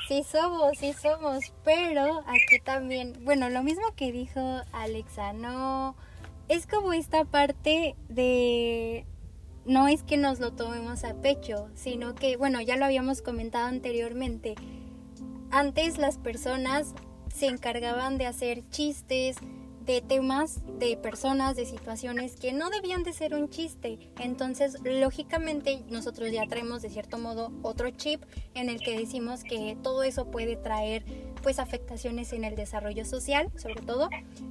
sí 0.07 0.23
somos, 0.23 0.77
sí 0.77 0.93
somos, 0.93 1.53
pero 1.63 2.19
aquí 2.27 2.59
también, 2.63 3.13
bueno, 3.25 3.49
lo 3.49 3.61
mismo 3.61 3.83
que 3.95 4.11
dijo 4.11 4.39
Alexa, 4.71 5.33
no, 5.33 5.95
es 6.47 6.65
como 6.65 6.93
esta 6.93 7.25
parte 7.25 7.95
de, 8.07 9.05
no 9.65 9.89
es 9.89 10.03
que 10.03 10.15
nos 10.15 10.39
lo 10.39 10.53
tomemos 10.53 11.03
a 11.03 11.13
pecho, 11.15 11.69
sino 11.73 12.15
que, 12.15 12.37
bueno, 12.37 12.61
ya 12.61 12.77
lo 12.77 12.85
habíamos 12.85 13.21
comentado 13.21 13.67
anteriormente, 13.67 14.55
antes 15.51 15.97
las 15.97 16.17
personas 16.17 16.95
se 17.33 17.47
encargaban 17.47 18.17
de 18.17 18.27
hacer 18.27 18.63
chistes, 18.69 19.37
de 19.85 20.01
temas, 20.01 20.61
de 20.79 20.97
personas, 20.97 21.55
de 21.55 21.65
situaciones 21.65 22.35
que 22.35 22.53
no 22.53 22.69
debían 22.69 23.03
de 23.03 23.13
ser 23.13 23.35
un 23.35 23.49
chiste. 23.49 23.99
Entonces, 24.19 24.77
lógicamente, 24.83 25.83
nosotros 25.89 26.31
ya 26.31 26.47
traemos 26.47 26.81
de 26.81 26.89
cierto 26.89 27.17
modo 27.17 27.51
otro 27.61 27.89
chip 27.91 28.23
en 28.53 28.69
el 28.69 28.79
que 28.81 28.97
decimos 28.97 29.43
que 29.43 29.77
todo 29.81 30.03
eso 30.03 30.31
puede 30.31 30.55
traer 30.55 31.05
pues 31.43 31.59
afectaciones 31.59 32.33
en 32.33 32.43
el 32.43 32.55
desarrollo 32.55 33.05
social, 33.05 33.51
sobre 33.55 33.81
todo. 33.81 34.09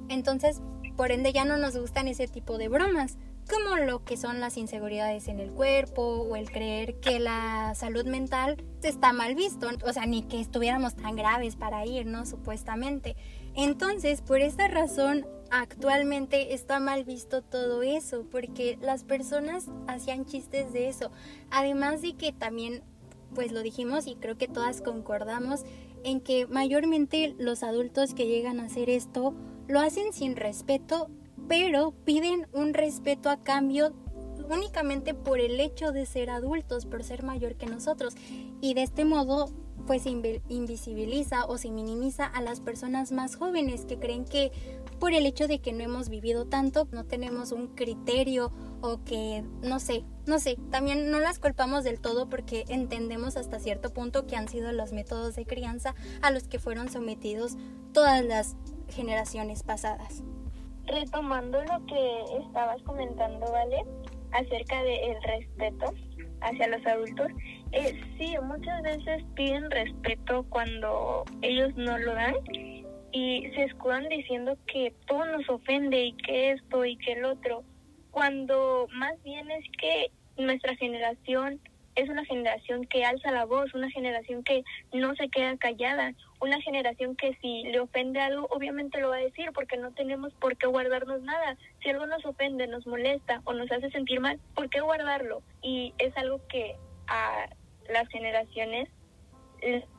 Entonces, 0.09 0.61
por 0.95 1.11
ende 1.11 1.33
ya 1.33 1.43
no 1.43 1.57
nos 1.57 1.75
gustan 1.75 2.07
ese 2.07 2.27
tipo 2.27 2.57
de 2.57 2.69
bromas 2.69 3.17
como 3.49 3.77
lo 3.77 4.03
que 4.03 4.17
son 4.17 4.39
las 4.39 4.57
inseguridades 4.57 5.27
en 5.27 5.39
el 5.39 5.51
cuerpo 5.51 6.01
o 6.01 6.35
el 6.35 6.49
creer 6.49 6.99
que 6.99 7.19
la 7.19 7.73
salud 7.75 8.05
mental 8.05 8.63
está 8.81 9.13
mal 9.13 9.35
visto, 9.35 9.69
o 9.85 9.93
sea, 9.93 10.05
ni 10.05 10.23
que 10.23 10.39
estuviéramos 10.39 10.95
tan 10.95 11.15
graves 11.15 11.55
para 11.55 11.85
ir, 11.85 12.05
¿no? 12.05 12.25
Supuestamente. 12.25 13.15
Entonces, 13.55 14.21
por 14.21 14.41
esta 14.41 14.67
razón, 14.67 15.25
actualmente 15.51 16.53
está 16.53 16.79
mal 16.79 17.03
visto 17.03 17.41
todo 17.41 17.83
eso, 17.83 18.25
porque 18.29 18.77
las 18.81 19.03
personas 19.03 19.67
hacían 19.87 20.25
chistes 20.25 20.73
de 20.73 20.89
eso. 20.89 21.11
Además 21.51 22.01
de 22.01 22.13
que 22.13 22.33
también, 22.33 22.83
pues 23.33 23.51
lo 23.51 23.61
dijimos 23.61 24.07
y 24.07 24.15
creo 24.15 24.37
que 24.37 24.47
todas 24.47 24.81
concordamos 24.81 25.63
en 26.03 26.21
que 26.21 26.47
mayormente 26.47 27.35
los 27.37 27.63
adultos 27.63 28.13
que 28.13 28.27
llegan 28.27 28.59
a 28.59 28.65
hacer 28.65 28.89
esto 28.89 29.33
lo 29.67 29.79
hacen 29.79 30.13
sin 30.13 30.35
respeto 30.35 31.09
pero 31.47 31.93
piden 32.05 32.47
un 32.53 32.73
respeto 32.73 33.29
a 33.29 33.37
cambio 33.37 33.93
únicamente 34.49 35.13
por 35.13 35.39
el 35.39 35.59
hecho 35.59 35.91
de 35.91 36.05
ser 36.05 36.29
adultos, 36.29 36.85
por 36.85 37.03
ser 37.03 37.23
mayor 37.23 37.55
que 37.55 37.65
nosotros. 37.65 38.15
Y 38.61 38.73
de 38.73 38.83
este 38.83 39.05
modo, 39.05 39.49
pues 39.85 40.05
invisibiliza 40.05 41.45
o 41.45 41.57
se 41.57 41.71
minimiza 41.71 42.25
a 42.25 42.41
las 42.41 42.59
personas 42.59 43.11
más 43.11 43.35
jóvenes 43.35 43.85
que 43.85 43.97
creen 43.97 44.25
que 44.25 44.51
por 44.99 45.13
el 45.13 45.25
hecho 45.25 45.47
de 45.47 45.59
que 45.59 45.73
no 45.73 45.83
hemos 45.83 46.09
vivido 46.09 46.45
tanto, 46.45 46.87
no 46.91 47.03
tenemos 47.05 47.51
un 47.51 47.67
criterio 47.67 48.51
o 48.81 49.03
que, 49.03 49.43
no 49.61 49.79
sé, 49.79 50.03
no 50.25 50.39
sé, 50.39 50.57
también 50.71 51.11
no 51.11 51.19
las 51.19 51.39
culpamos 51.39 51.83
del 51.83 51.99
todo 51.99 52.29
porque 52.29 52.65
entendemos 52.69 53.37
hasta 53.37 53.59
cierto 53.59 53.93
punto 53.93 54.25
que 54.25 54.35
han 54.35 54.47
sido 54.47 54.71
los 54.71 54.93
métodos 54.93 55.35
de 55.35 55.45
crianza 55.45 55.95
a 56.21 56.31
los 56.31 56.47
que 56.47 56.59
fueron 56.59 56.89
sometidos 56.89 57.57
todas 57.93 58.23
las 58.23 58.55
generaciones 58.89 59.63
pasadas 59.63 60.23
retomando 60.87 61.63
lo 61.63 61.85
que 61.85 62.37
estabas 62.45 62.81
comentando, 62.83 63.51
¿vale? 63.51 63.83
Acerca 64.31 64.83
del 64.83 65.21
respeto 65.23 65.93
hacia 66.41 66.67
los 66.67 66.85
adultos. 66.85 67.27
Eh, 67.77 67.93
sí, 68.17 68.33
muchas 68.41 68.81
veces 68.83 69.21
piden 69.35 69.69
respeto 69.69 70.45
cuando 70.49 71.25
ellos 71.41 71.75
no 71.75 71.97
lo 71.97 72.13
dan 72.13 72.35
y 73.11 73.49
se 73.53 73.63
escudan 73.63 74.07
diciendo 74.07 74.57
que 74.65 74.93
todo 75.07 75.25
nos 75.25 75.49
ofende 75.49 76.05
y 76.05 76.13
que 76.13 76.51
esto 76.51 76.85
y 76.85 76.95
que 76.95 77.11
el 77.13 77.25
otro, 77.25 77.63
cuando 78.11 78.87
más 78.93 79.21
bien 79.23 79.51
es 79.51 79.65
que 79.77 80.09
nuestra 80.37 80.73
generación 80.77 81.59
es 81.95 82.07
una 82.07 82.23
generación 82.23 82.85
que 82.85 83.03
alza 83.03 83.31
la 83.31 83.43
voz, 83.43 83.73
una 83.73 83.91
generación 83.91 84.43
que 84.43 84.63
no 84.93 85.13
se 85.15 85.27
queda 85.27 85.57
callada, 85.57 86.13
una 86.39 86.61
generación 86.61 87.17
que 87.17 87.37
si 87.41 87.63
le 87.63 87.81
ofende 87.81 88.21
algo, 88.21 88.47
obviamente 88.51 89.01
lo 89.01 89.09
va 89.09 89.17
a 89.17 89.19
decir 89.19 89.51
porque 89.53 89.75
no 89.75 89.91
tenemos 89.91 90.33
por 90.35 90.55
qué 90.55 90.67
guardarnos 90.67 91.21
nada. 91.23 91.57
Si 91.83 91.89
algo 91.89 92.05
nos 92.05 92.25
ofende, 92.25 92.67
nos 92.67 92.87
molesta 92.87 93.41
o 93.43 93.51
nos 93.51 93.69
hace 93.69 93.89
sentir 93.91 94.21
mal, 94.21 94.39
¿por 94.53 94.69
qué 94.69 94.79
guardarlo? 94.79 95.41
Y 95.61 95.93
es 95.97 96.15
algo 96.15 96.39
que 96.47 96.77
a 97.07 97.49
las 97.89 98.07
generaciones 98.09 98.89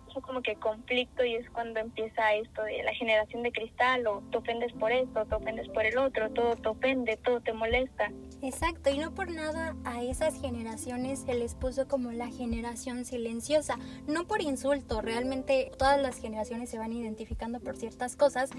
mucho 0.06 0.20
como 0.20 0.42
que 0.42 0.56
conflicto 0.56 1.24
y 1.24 1.34
es 1.34 1.48
cuando 1.50 1.80
empieza 1.80 2.34
esto 2.34 2.62
de 2.62 2.82
la 2.82 2.94
generación 2.94 3.42
de 3.42 3.52
cristal 3.52 4.06
o 4.06 4.22
te 4.30 4.38
ofendes 4.38 4.72
por 4.74 4.92
esto, 4.92 5.24
te 5.26 5.34
ofendes 5.34 5.68
por 5.68 5.84
el 5.84 5.98
otro, 5.98 6.30
todo 6.30 6.56
te 6.56 6.68
ofende, 6.68 7.16
todo 7.18 7.40
te 7.40 7.52
molesta. 7.52 8.10
Exacto, 8.42 8.90
y 8.90 8.98
no 8.98 9.14
por 9.14 9.30
nada 9.30 9.74
a 9.84 10.02
esas 10.02 10.40
generaciones 10.40 11.20
se 11.20 11.34
les 11.34 11.54
puso 11.54 11.88
como 11.88 12.12
la 12.12 12.28
generación 12.28 13.04
silenciosa, 13.04 13.78
no 14.06 14.26
por 14.26 14.42
insulto, 14.42 15.00
realmente 15.00 15.70
todas 15.78 16.00
las 16.00 16.20
generaciones 16.20 16.70
se 16.70 16.78
van 16.78 16.92
identificando 16.92 17.60
por 17.60 17.76
ciertas 17.76 18.16
cosas 18.16 18.50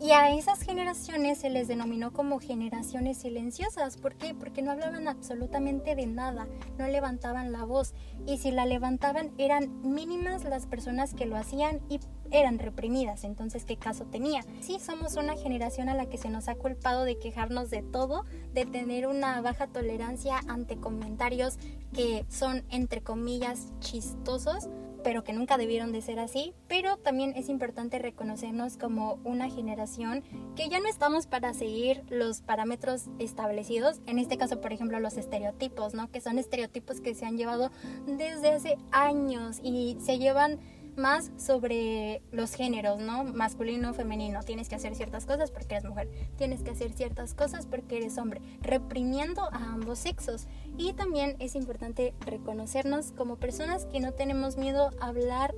y 0.00 0.10
a 0.10 0.34
esas 0.34 0.60
generaciones 0.60 1.38
se 1.38 1.50
les 1.50 1.68
denominó 1.68 2.12
como 2.12 2.38
generaciones 2.38 3.18
silenciosas. 3.18 3.96
¿Por 3.96 4.14
qué? 4.14 4.34
Porque 4.34 4.62
no 4.62 4.70
hablaban 4.70 5.08
absolutamente 5.08 5.94
de 5.94 6.06
nada, 6.06 6.46
no 6.78 6.86
levantaban 6.86 7.50
la 7.52 7.64
voz. 7.64 7.94
Y 8.26 8.38
si 8.38 8.50
la 8.50 8.66
levantaban 8.66 9.32
eran 9.38 9.80
mínimas 9.82 10.44
las 10.44 10.66
personas 10.66 11.14
que 11.14 11.26
lo 11.26 11.36
hacían 11.36 11.80
y 11.88 12.00
eran 12.30 12.58
reprimidas. 12.58 13.24
Entonces, 13.24 13.64
¿qué 13.64 13.76
caso 13.76 14.04
tenía? 14.04 14.42
Sí, 14.60 14.78
somos 14.80 15.16
una 15.16 15.36
generación 15.36 15.88
a 15.88 15.94
la 15.94 16.06
que 16.06 16.18
se 16.18 16.28
nos 16.28 16.48
ha 16.48 16.56
culpado 16.56 17.04
de 17.04 17.18
quejarnos 17.18 17.70
de 17.70 17.82
todo, 17.82 18.24
de 18.52 18.66
tener 18.66 19.06
una 19.06 19.40
baja 19.40 19.66
tolerancia 19.66 20.40
ante 20.48 20.76
comentarios 20.76 21.58
que 21.94 22.26
son, 22.28 22.64
entre 22.70 23.02
comillas, 23.02 23.72
chistosos 23.80 24.68
pero 25.02 25.24
que 25.24 25.32
nunca 25.32 25.58
debieron 25.58 25.92
de 25.92 26.02
ser 26.02 26.18
así, 26.18 26.54
pero 26.68 26.96
también 26.96 27.34
es 27.36 27.48
importante 27.48 27.98
reconocernos 27.98 28.76
como 28.76 29.18
una 29.24 29.50
generación 29.50 30.22
que 30.54 30.68
ya 30.68 30.80
no 30.80 30.88
estamos 30.88 31.26
para 31.26 31.54
seguir 31.54 32.02
los 32.08 32.40
parámetros 32.40 33.04
establecidos, 33.18 34.00
en 34.06 34.18
este 34.18 34.36
caso 34.36 34.60
por 34.60 34.72
ejemplo 34.72 34.98
los 35.00 35.16
estereotipos, 35.16 35.94
¿no? 35.94 36.10
Que 36.10 36.20
son 36.20 36.38
estereotipos 36.38 37.00
que 37.00 37.14
se 37.14 37.26
han 37.26 37.36
llevado 37.36 37.70
desde 38.06 38.50
hace 38.50 38.78
años 38.90 39.60
y 39.62 39.96
se 40.00 40.18
llevan 40.18 40.58
más 40.96 41.30
sobre 41.36 42.22
los 42.32 42.54
géneros, 42.54 42.98
¿no? 43.00 43.24
Masculino, 43.24 43.94
femenino. 43.94 44.42
Tienes 44.42 44.68
que 44.68 44.74
hacer 44.74 44.94
ciertas 44.94 45.26
cosas 45.26 45.50
porque 45.50 45.74
eres 45.74 45.84
mujer. 45.84 46.08
Tienes 46.36 46.62
que 46.62 46.70
hacer 46.70 46.92
ciertas 46.92 47.34
cosas 47.34 47.66
porque 47.66 47.98
eres 47.98 48.18
hombre. 48.18 48.40
Reprimiendo 48.60 49.42
a 49.52 49.72
ambos 49.72 49.98
sexos. 49.98 50.46
Y 50.76 50.92
también 50.92 51.36
es 51.38 51.54
importante 51.54 52.14
reconocernos 52.20 53.12
como 53.12 53.36
personas 53.36 53.86
que 53.86 54.00
no 54.00 54.12
tenemos 54.12 54.56
miedo 54.56 54.90
a 55.00 55.06
hablar 55.06 55.54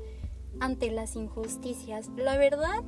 ante 0.60 0.90
las 0.90 1.16
injusticias. 1.16 2.10
La 2.16 2.36
verdad, 2.36 2.82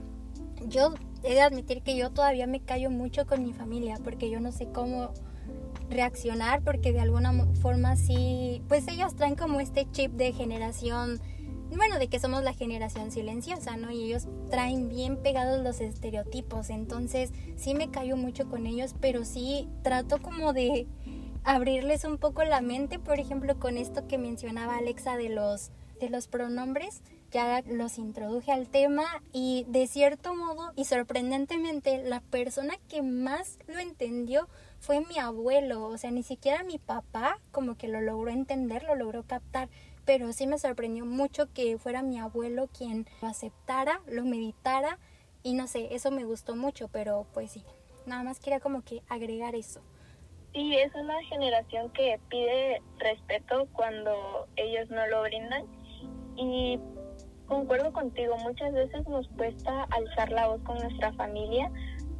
yo 0.66 0.94
he 1.22 1.34
de 1.34 1.42
admitir 1.42 1.82
que 1.82 1.96
yo 1.96 2.10
todavía 2.10 2.46
me 2.46 2.60
callo 2.60 2.90
mucho 2.90 3.26
con 3.26 3.42
mi 3.42 3.52
familia 3.52 3.98
porque 4.02 4.30
yo 4.30 4.40
no 4.40 4.52
sé 4.52 4.68
cómo 4.72 5.12
reaccionar 5.88 6.62
porque 6.62 6.92
de 6.92 7.00
alguna 7.00 7.32
forma 7.60 7.96
sí, 7.96 8.62
pues 8.68 8.86
ellos 8.88 9.14
traen 9.16 9.34
como 9.34 9.60
este 9.60 9.90
chip 9.90 10.12
de 10.12 10.32
generación 10.32 11.20
bueno, 11.76 11.98
de 11.98 12.09
que 12.09 12.18
somos 12.18 12.42
la 12.42 12.52
generación 12.52 13.11
silenciosa, 13.11 13.76
¿no? 13.76 13.90
Y 13.90 14.04
ellos 14.04 14.26
traen 14.50 14.88
bien 14.88 15.16
pegados 15.16 15.62
los 15.62 15.80
estereotipos, 15.80 16.70
entonces 16.70 17.30
sí 17.56 17.74
me 17.74 17.90
callo 17.90 18.16
mucho 18.16 18.48
con 18.48 18.66
ellos, 18.66 18.94
pero 19.00 19.24
sí 19.24 19.68
trato 19.83 20.20
como 20.20 20.52
de 20.52 20.87
abrirles 21.44 22.04
un 22.04 22.18
poco 22.18 22.44
la 22.44 22.61
mente, 22.61 22.98
por 22.98 23.18
ejemplo, 23.18 23.59
con 23.59 23.78
esto 23.78 24.06
que 24.06 24.18
mencionaba 24.18 24.76
Alexa 24.76 25.16
de 25.16 25.28
los 25.28 25.70
de 26.00 26.09
los 26.09 26.26
pronombres, 26.26 27.02
ya 27.30 27.62
los 27.66 27.98
introduje 27.98 28.50
al 28.50 28.68
tema 28.68 29.04
y 29.33 29.64
de 29.68 29.87
cierto 29.87 30.35
modo 30.35 30.72
y 30.74 30.87
sorprendentemente 30.87 32.02
la 32.02 32.20
persona 32.20 32.74
que 32.88 33.02
más 33.02 33.59
lo 33.68 33.78
entendió 33.78 34.48
fue 34.80 35.04
mi 35.06 35.18
abuelo, 35.18 35.85
o 35.87 35.98
sea, 35.98 36.11
ni 36.11 36.22
siquiera 36.22 36.64
mi 36.64 36.78
papá 36.78 37.38
como 37.52 37.76
que 37.76 37.87
lo 37.87 38.00
logró 38.00 38.30
entender, 38.30 38.83
lo 38.85 38.96
logró 38.96 39.24
captar 39.24 39.68
pero 40.11 40.33
sí 40.33 40.49
me 40.49 40.59
sorprendió 40.59 41.07
mucho 41.07 41.53
que 41.53 41.79
fuera 41.79 42.03
mi 42.03 42.18
abuelo 42.18 42.68
quien 42.77 43.07
lo 43.23 43.29
aceptara, 43.29 44.01
lo 44.09 44.25
meditara 44.25 44.99
y 45.44 45.55
no 45.55 45.68
sé, 45.68 45.94
eso 45.94 46.11
me 46.11 46.25
gustó 46.25 46.57
mucho, 46.57 46.88
pero 46.88 47.29
pues 47.33 47.53
sí, 47.53 47.62
nada 48.07 48.25
más 48.25 48.40
quería 48.40 48.59
como 48.59 48.83
que 48.83 49.03
agregar 49.09 49.55
eso. 49.55 49.81
Sí, 50.53 50.75
es 50.75 50.92
una 50.96 51.23
generación 51.29 51.92
que 51.92 52.18
pide 52.29 52.83
respeto 52.99 53.68
cuando 53.73 54.49
ellos 54.57 54.90
no 54.90 55.07
lo 55.07 55.23
brindan 55.23 55.64
y 56.35 56.81
concuerdo 57.46 57.92
contigo, 57.92 58.37
muchas 58.38 58.73
veces 58.73 59.07
nos 59.07 59.29
cuesta 59.37 59.85
alzar 59.92 60.33
la 60.33 60.49
voz 60.49 60.61
con 60.62 60.77
nuestra 60.79 61.12
familia, 61.12 61.70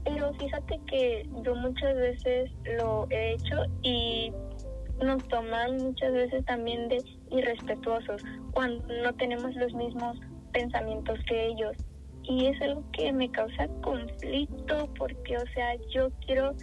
pero 0.05 0.33
fíjate 0.35 0.79
que 0.87 1.29
yo 1.43 1.57
muchas 1.57 1.97
veces 1.97 2.53
lo 2.79 3.09
he 3.11 3.33
hecho 3.33 3.65
y 3.83 4.33
nos 5.03 5.27
toman 5.27 5.77
muchas 5.79 6.13
veces 6.13 6.45
también 6.45 6.89
de 6.89 7.03
irrespetuosos 7.31 8.23
cuando 8.53 8.87
no 9.03 9.15
tenemos 9.15 9.55
los 9.55 9.73
mismos 9.75 10.19
pensamientos 10.53 11.19
que 11.29 11.47
ellos. 11.47 11.77
Y 12.23 12.47
es 12.47 12.61
algo 12.63 12.85
que 12.93 13.13
me 13.13 13.31
causa 13.31 13.69
conflicto 13.83 14.89
porque, 14.99 15.37
o 15.37 15.47
sea, 15.55 15.75
yo 15.93 16.11
quiero 16.27 16.55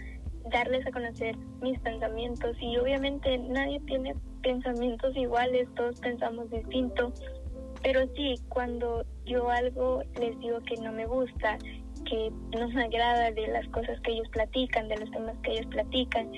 darles 0.51 0.85
a 0.87 0.91
conocer 0.91 1.35
mis 1.61 1.79
pensamientos 1.79 2.55
y 2.61 2.77
obviamente 2.77 3.37
nadie 3.37 3.79
tiene 3.81 4.15
pensamientos 4.43 5.15
iguales, 5.15 5.67
todos 5.75 5.99
pensamos 5.99 6.49
distinto. 6.49 7.11
Pero 7.83 8.01
sí, 8.15 8.35
cuando 8.49 9.05
yo 9.25 9.49
algo 9.49 10.01
les 10.19 10.37
digo 10.39 10.59
que 10.61 10.75
no 10.77 10.91
me 10.91 11.05
gusta, 11.05 11.57
que 12.05 12.31
no 12.57 12.67
me 12.69 12.83
agrada 12.83 13.31
de 13.31 13.47
las 13.47 13.67
cosas 13.69 13.99
que 14.01 14.11
ellos 14.11 14.29
platican, 14.29 14.87
de 14.87 14.97
los 14.97 15.11
temas 15.11 15.35
que 15.43 15.51
ellos 15.51 15.67
platican, 15.67 16.31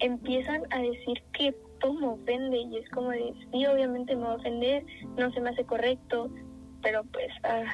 empiezan 0.00 0.62
a 0.70 0.80
decir 0.80 1.22
que 1.32 1.54
todo 1.82 1.92
me 1.94 2.06
ofende 2.06 2.56
y 2.56 2.78
es 2.78 2.88
como 2.90 3.10
de, 3.10 3.34
sí, 3.52 3.66
obviamente 3.66 4.14
me 4.16 4.22
va 4.22 4.32
a 4.32 4.36
ofender, 4.36 4.84
no 5.16 5.30
se 5.32 5.40
me 5.40 5.50
hace 5.50 5.64
correcto, 5.64 6.30
pero 6.82 7.02
pues, 7.12 7.28
ah. 7.44 7.64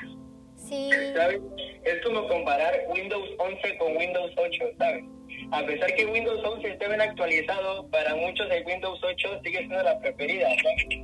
Sí. 0.56 0.90
¿Sabes? 1.14 1.40
Es 1.84 2.04
como 2.04 2.26
comparar 2.26 2.74
Windows 2.92 3.28
11 3.38 3.78
con 3.78 3.96
Windows 3.96 4.32
8, 4.36 4.64
¿sabes? 4.76 5.04
A 5.52 5.64
pesar 5.64 5.94
que 5.94 6.04
Windows 6.06 6.44
11 6.44 6.68
esté 6.68 6.88
bien 6.88 7.00
actualizado, 7.00 7.86
para 7.90 8.16
muchos 8.16 8.50
el 8.50 8.66
Windows 8.66 8.98
8 9.02 9.40
sigue 9.44 9.58
siendo 9.58 9.82
la 9.84 10.00
preferida, 10.00 10.48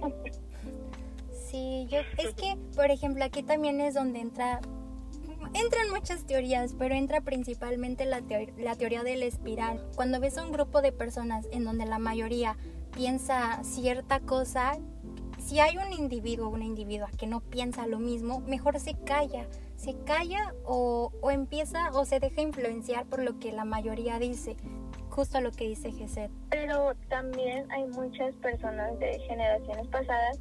¿no? 0.00 0.12
Sí, 1.30 1.86
yo, 1.88 2.00
es 2.18 2.34
que, 2.34 2.56
por 2.74 2.90
ejemplo, 2.90 3.22
aquí 3.24 3.44
también 3.44 3.80
es 3.80 3.94
donde 3.94 4.18
entra 4.18 4.60
Entran 5.54 5.90
muchas 5.90 6.26
teorías, 6.26 6.74
pero 6.76 6.96
entra 6.96 7.20
principalmente 7.20 8.06
la, 8.06 8.22
la 8.58 8.74
teoría 8.74 9.04
del 9.04 9.22
espiral. 9.22 9.80
Cuando 9.94 10.18
ves 10.18 10.36
a 10.36 10.42
un 10.42 10.50
grupo 10.50 10.82
de 10.82 10.90
personas 10.90 11.46
en 11.52 11.64
donde 11.64 11.86
la 11.86 11.98
mayoría 11.98 12.56
piensa 12.94 13.62
cierta 13.64 14.20
cosa, 14.20 14.78
si 15.38 15.60
hay 15.60 15.76
un 15.76 15.92
individuo 15.92 16.48
o 16.48 16.50
una 16.50 16.64
individua 16.64 17.08
que 17.18 17.26
no 17.26 17.40
piensa 17.40 17.86
lo 17.86 17.98
mismo, 17.98 18.40
mejor 18.40 18.78
se 18.80 18.94
calla. 19.04 19.46
Se 19.76 19.94
calla 20.04 20.54
o, 20.64 21.12
o 21.20 21.30
empieza 21.30 21.90
o 21.92 22.04
se 22.04 22.20
deja 22.20 22.40
influenciar 22.40 23.06
por 23.06 23.22
lo 23.22 23.38
que 23.38 23.52
la 23.52 23.64
mayoría 23.64 24.18
dice 24.18 24.56
justo 25.14 25.40
lo 25.40 25.52
que 25.52 25.68
dice 25.68 25.92
Geset. 25.92 26.30
Pero 26.50 26.92
también 27.08 27.70
hay 27.70 27.86
muchas 27.86 28.34
personas 28.36 28.98
de 28.98 29.16
generaciones 29.28 29.86
pasadas 29.86 30.40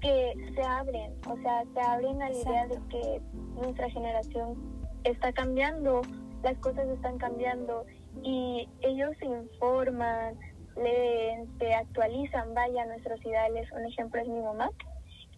que 0.00 0.52
se 0.54 0.62
abren, 0.62 1.12
o 1.28 1.36
sea, 1.42 1.64
se 1.74 1.80
abren 1.80 2.22
a 2.22 2.30
la 2.30 2.36
idea 2.36 2.66
de 2.66 2.78
que 2.88 3.20
nuestra 3.54 3.88
generación 3.90 4.56
está 5.04 5.32
cambiando, 5.32 6.00
las 6.42 6.56
cosas 6.58 6.88
están 6.88 7.18
cambiando 7.18 7.84
y 8.22 8.66
ellos 8.80 9.10
se 9.18 9.26
informan, 9.26 10.38
leen, 10.76 11.58
se 11.58 11.74
actualizan, 11.74 12.54
vaya, 12.54 12.86
nuestros 12.86 13.24
ideales. 13.24 13.70
Un 13.72 13.86
ejemplo 13.86 14.20
es 14.20 14.28
mi 14.28 14.40
mamá, 14.40 14.70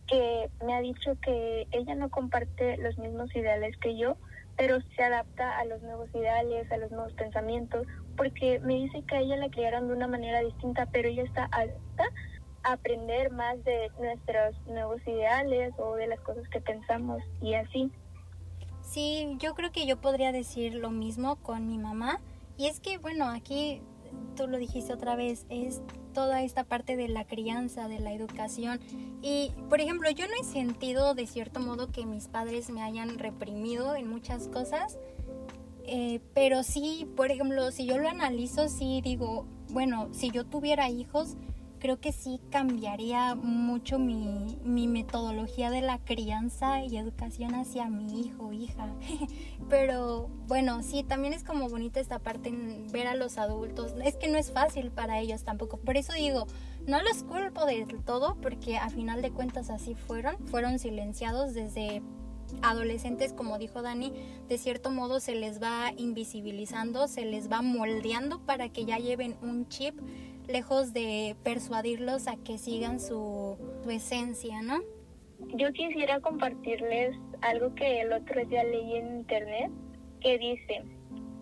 que 0.07 0.51
me 0.65 0.75
ha 0.75 0.81
dicho 0.81 1.17
que 1.23 1.67
ella 1.73 1.95
no 1.95 2.11
comparte 2.11 2.77
los 2.79 2.97
mismos 2.99 3.35
ideales 3.35 3.77
que 3.79 3.97
yo, 3.97 4.17
pero 4.57 4.79
se 4.97 5.03
adapta 5.03 5.59
a 5.59 5.65
los 5.65 5.83
nuevos 5.83 6.09
ideales, 6.15 6.71
a 6.73 6.77
los 6.79 6.91
nuevos 6.91 7.13
pensamientos, 7.15 7.87
porque 8.17 8.59
me 8.61 8.75
dice 8.75 9.03
que 9.03 9.17
a 9.17 9.21
ella 9.21 9.37
la 9.37 9.51
criaron 9.51 9.89
de 9.89 9.95
una 9.95 10.07
manera 10.07 10.41
distinta, 10.41 10.87
pero 10.87 11.09
ella 11.09 11.25
está 11.25 11.45
alta 11.53 12.05
aprender 12.67 13.31
más 13.31 13.63
de 13.65 13.91
nuestros 14.01 14.57
nuevos 14.67 15.01
ideales 15.07 15.73
o 15.79 15.95
de 15.95 16.09
las 16.09 16.21
cosas 16.21 16.49
que 16.49 16.61
pensamos 16.61 17.23
y 17.41 17.55
así. 17.55 17.91
Sí, 18.81 19.37
yo 19.39 19.55
creo 19.55 19.73
que 19.73 19.87
yo 19.87 20.01
podría 20.01 20.33
decir 20.33 20.75
lo 20.75 20.91
mismo 20.91 21.37
con 21.37 21.67
mi 21.67 21.79
mamá. 21.79 22.21
Y 22.57 22.67
es 22.67 22.81
que, 22.81 22.99
bueno, 22.99 23.29
aquí 23.29 23.83
tú 24.37 24.47
lo 24.47 24.59
dijiste 24.59 24.93
otra 24.93 25.17
vez, 25.17 25.47
es 25.49 25.83
toda 26.13 26.43
esta 26.43 26.65
parte 26.65 26.97
de 26.97 27.09
la 27.09 27.27
crianza, 27.27 27.89
de 27.89 27.99
la 27.99 28.13
educación. 28.13 28.81
Y, 29.23 29.53
por 29.69 29.81
ejemplo, 29.81 30.11
yo 30.11 30.27
no 30.27 30.33
he 30.41 30.45
sentido 30.45 31.15
de 31.15 31.27
cierto 31.27 31.61
modo 31.61 31.91
que 31.91 32.07
mis 32.07 32.29
padres 32.29 32.71
me 32.71 32.83
hayan 32.83 33.19
reprimido 33.19 33.97
en 33.97 34.09
muchas 34.09 34.49
cosas. 34.49 34.99
Eh, 35.85 36.21
pero 36.35 36.63
sí, 36.63 37.09
por 37.17 37.31
ejemplo, 37.31 37.71
si 37.71 37.87
yo 37.87 37.99
lo 37.99 38.09
analizo, 38.09 38.69
sí 38.69 39.01
digo, 39.03 39.47
bueno, 39.71 40.09
si 40.13 40.31
yo 40.31 40.45
tuviera 40.45 40.89
hijos, 40.89 41.37
creo 41.79 42.01
que 42.01 42.13
sí 42.13 42.41
cambiaría 42.51 43.35
mucho 43.35 43.99
mi, 43.99 44.59
mi 44.65 44.89
metodología 44.89 45.71
de 45.71 45.83
la 45.83 45.99
crianza 45.99 46.83
y 46.85 46.97
educación 46.97 47.55
hacia 47.55 47.89
mi 47.89 48.21
hijo 48.21 48.53
hija. 48.53 48.89
Pero 49.69 50.29
bueno, 50.47 50.83
sí, 50.83 51.03
también 51.03 51.33
es 51.33 51.45
como 51.45 51.69
bonita 51.69 52.01
esta 52.01 52.19
parte 52.19 52.49
en 52.49 52.87
ver 52.93 53.07
a 53.07 53.15
los 53.15 53.39
adultos. 53.39 53.95
Es 54.05 54.17
que 54.17 54.29
no 54.29 54.39
es 54.39 54.53
fácil 54.53 54.91
para 54.91 55.21
ellos 55.21 55.45
tampoco. 55.45 55.77
Por 55.79 55.97
eso 55.97 56.13
digo, 56.13 56.47
No 56.87 57.03
los 57.03 57.25
culpo 57.25 57.67
del 57.67 58.05
todo 58.05 58.37
porque 58.41 58.77
a 58.77 58.91
final 58.91 59.21
de 59.21 59.33
cuentas 59.33 59.71
así 59.71 59.95
fueron, 59.95 60.39
fueron 60.47 60.79
silenciados 60.79 61.53
desde 61.53 62.03
adolescentes, 62.63 63.33
como 63.33 63.59
dijo 63.59 63.83
Dani, 63.83 64.13
de 64.49 64.59
cierto 64.59 64.91
modo 64.91 65.21
se 65.21 65.35
les 65.35 65.61
va 65.61 65.93
invisibilizando, 65.97 67.09
se 67.09 67.25
les 67.25 67.51
va 67.51 67.63
moldeando 67.63 68.41
para 68.41 68.69
que 68.69 68.85
ya 68.85 68.99
lleven 68.99 69.37
un 69.43 69.69
chip 69.69 69.99
lejos 70.49 70.93
de 70.93 71.37
persuadirlos 71.43 72.29
a 72.29 72.37
que 72.37 72.59
sigan 72.59 73.01
su, 73.01 73.59
su 73.83 73.91
esencia, 73.91 74.63
¿no? 74.63 74.81
Yo 75.55 75.73
quisiera 75.73 76.21
compartirles 76.21 77.17
algo 77.43 77.75
que 77.75 78.01
el 78.01 78.13
otro 78.13 78.45
día 78.47 78.65
leí 78.65 78.97
en 78.97 79.19
internet 79.19 79.71
que 80.21 80.39
dice, 80.39 80.83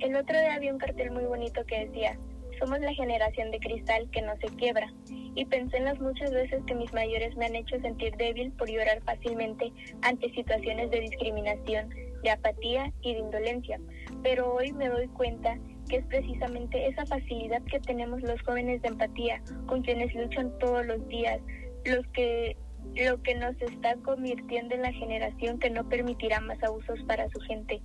el 0.01 0.17
otro 0.17 0.39
día 0.39 0.55
había 0.55 0.73
un 0.73 0.79
cartel 0.79 1.13
muy 1.13 1.25
bonito 1.25 1.65
que 1.67 1.87
decía, 1.87 2.19
somos 2.59 2.81
la 2.81 2.93
generación 2.95 3.51
de 3.51 3.59
cristal 3.59 4.09
que 4.11 4.23
no 4.23 4.37
se 4.37 4.47
quiebra. 4.57 4.93
Y 5.09 5.45
pensé 5.47 5.79
en 5.79 5.85
las 5.85 6.01
muchas 6.01 6.31
veces 6.33 6.63
que 6.67 6.75
mis 6.75 6.93
mayores 6.93 7.37
me 7.37 7.47
han 7.47 7.57
hecho 7.57 7.81
sentir 7.81 8.17
débil 8.17 8.53
por 8.53 8.71
llorar 8.71 9.03
fácilmente 9.03 9.73
ante 10.03 10.31
situaciones 10.33 10.91
de 10.91 11.01
discriminación, 11.01 11.89
de 12.23 12.31
apatía 12.31 12.93
y 13.03 13.15
de 13.15 13.21
indolencia. 13.21 13.81
Pero 14.23 14.55
hoy 14.55 14.73
me 14.73 14.89
doy 14.89 15.09
cuenta 15.09 15.59
que 15.89 15.97
es 15.97 16.07
precisamente 16.07 16.87
esa 16.87 17.05
facilidad 17.07 17.63
que 17.65 17.81
tenemos 17.81 18.23
los 18.23 18.41
jóvenes 18.43 18.83
de 18.83 18.89
empatía 18.89 19.43
con 19.67 19.83
quienes 19.83 20.15
luchan 20.15 20.57
todos 20.59 20.87
los 20.87 21.07
días, 21.09 21.41
los 21.85 22.07
que 22.09 22.57
lo 22.97 23.21
que 23.23 23.35
nos 23.35 23.61
está 23.61 23.97
convirtiendo 24.05 24.75
en 24.75 24.83
la 24.83 24.93
generación 24.93 25.59
que 25.59 25.71
no 25.71 25.89
permitirá 25.89 26.41
más 26.41 26.63
abusos 26.63 27.01
para 27.07 27.29
su 27.31 27.41
gente. 27.41 27.81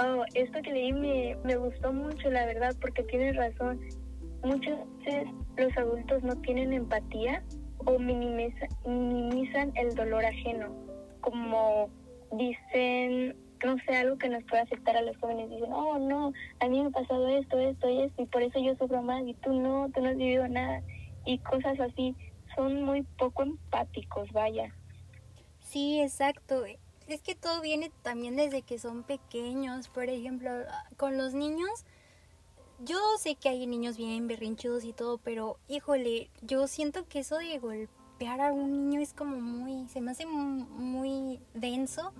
Oh, 0.00 0.24
esto 0.34 0.60
que 0.62 0.72
leí 0.72 0.92
me, 0.92 1.36
me 1.44 1.56
gustó 1.56 1.92
mucho, 1.92 2.30
la 2.30 2.46
verdad, 2.46 2.74
porque 2.80 3.02
tienes 3.04 3.36
razón. 3.36 3.80
Muchas 4.42 4.78
veces 4.98 5.28
los 5.56 5.76
adultos 5.76 6.22
no 6.22 6.34
tienen 6.40 6.72
empatía 6.72 7.42
o 7.84 7.98
minimizan, 7.98 8.68
minimizan 8.86 9.72
el 9.76 9.94
dolor 9.94 10.24
ajeno, 10.24 10.74
como 11.20 11.90
dicen, 12.32 13.36
no 13.66 13.76
sé, 13.84 13.96
algo 13.96 14.18
que 14.18 14.28
nos 14.28 14.44
puede 14.44 14.62
afectar 14.62 14.96
a 14.96 15.02
los 15.02 15.16
jóvenes. 15.18 15.50
Dicen, 15.50 15.72
oh, 15.72 15.98
no, 15.98 16.32
a 16.60 16.68
mí 16.68 16.80
me 16.80 16.88
ha 16.88 16.90
pasado 16.90 17.28
esto, 17.28 17.58
esto 17.58 17.88
y 17.88 18.02
esto, 18.02 18.22
y 18.22 18.26
por 18.26 18.42
eso 18.42 18.58
yo 18.58 18.74
sufro 18.76 19.02
más, 19.02 19.26
y 19.26 19.34
tú 19.34 19.52
no, 19.52 19.90
tú 19.94 20.00
no 20.00 20.10
has 20.10 20.16
vivido 20.16 20.46
nada, 20.48 20.82
y 21.24 21.38
cosas 21.38 21.78
así. 21.80 22.14
Son 22.54 22.82
muy 22.82 23.02
poco 23.18 23.42
empáticos, 23.42 24.32
vaya. 24.32 24.74
Sí, 25.60 26.00
exacto 26.00 26.64
es 27.08 27.22
que 27.22 27.34
todo 27.34 27.60
viene 27.60 27.90
también 28.02 28.36
desde 28.36 28.62
que 28.62 28.78
son 28.78 29.02
pequeños. 29.02 29.88
Por 29.88 30.04
ejemplo, 30.04 30.50
con 30.96 31.16
los 31.16 31.34
niños, 31.34 31.84
yo 32.80 32.98
sé 33.18 33.34
que 33.34 33.48
hay 33.48 33.66
niños 33.66 33.96
bien 33.96 34.28
berrinchudos 34.28 34.84
y 34.84 34.92
todo, 34.92 35.18
pero 35.18 35.58
híjole, 35.68 36.30
yo 36.42 36.66
siento 36.66 37.08
que 37.08 37.20
eso 37.20 37.38
de 37.38 37.58
golpear 37.58 38.40
a 38.40 38.52
un 38.52 38.72
niño 38.72 39.00
es 39.00 39.14
como 39.14 39.40
muy, 39.40 39.88
se 39.88 40.00
me 40.00 40.10
hace 40.10 40.26
muy 40.26 41.40
denso 41.54 42.12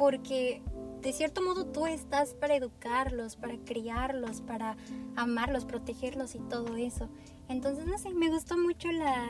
porque 0.00 0.62
de 1.02 1.12
cierto 1.12 1.42
modo 1.42 1.66
tú 1.66 1.86
estás 1.86 2.32
para 2.32 2.56
educarlos, 2.56 3.36
para 3.36 3.58
criarlos, 3.58 4.40
para 4.40 4.78
amarlos, 5.14 5.66
protegerlos 5.66 6.34
y 6.34 6.38
todo 6.38 6.76
eso. 6.76 7.10
Entonces, 7.50 7.84
no 7.84 7.98
sé, 7.98 8.08
me 8.14 8.30
gustó 8.30 8.56
mucho 8.56 8.88
la, 8.92 9.28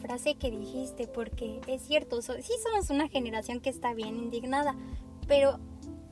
frase 0.00 0.36
que 0.36 0.50
dijiste 0.50 1.06
porque 1.06 1.60
es 1.66 1.82
cierto, 1.82 2.22
sí 2.22 2.52
somos 2.64 2.88
una 2.88 3.08
generación 3.08 3.60
que 3.60 3.68
está 3.68 3.92
bien 3.92 4.16
indignada, 4.16 4.74
pero 5.28 5.60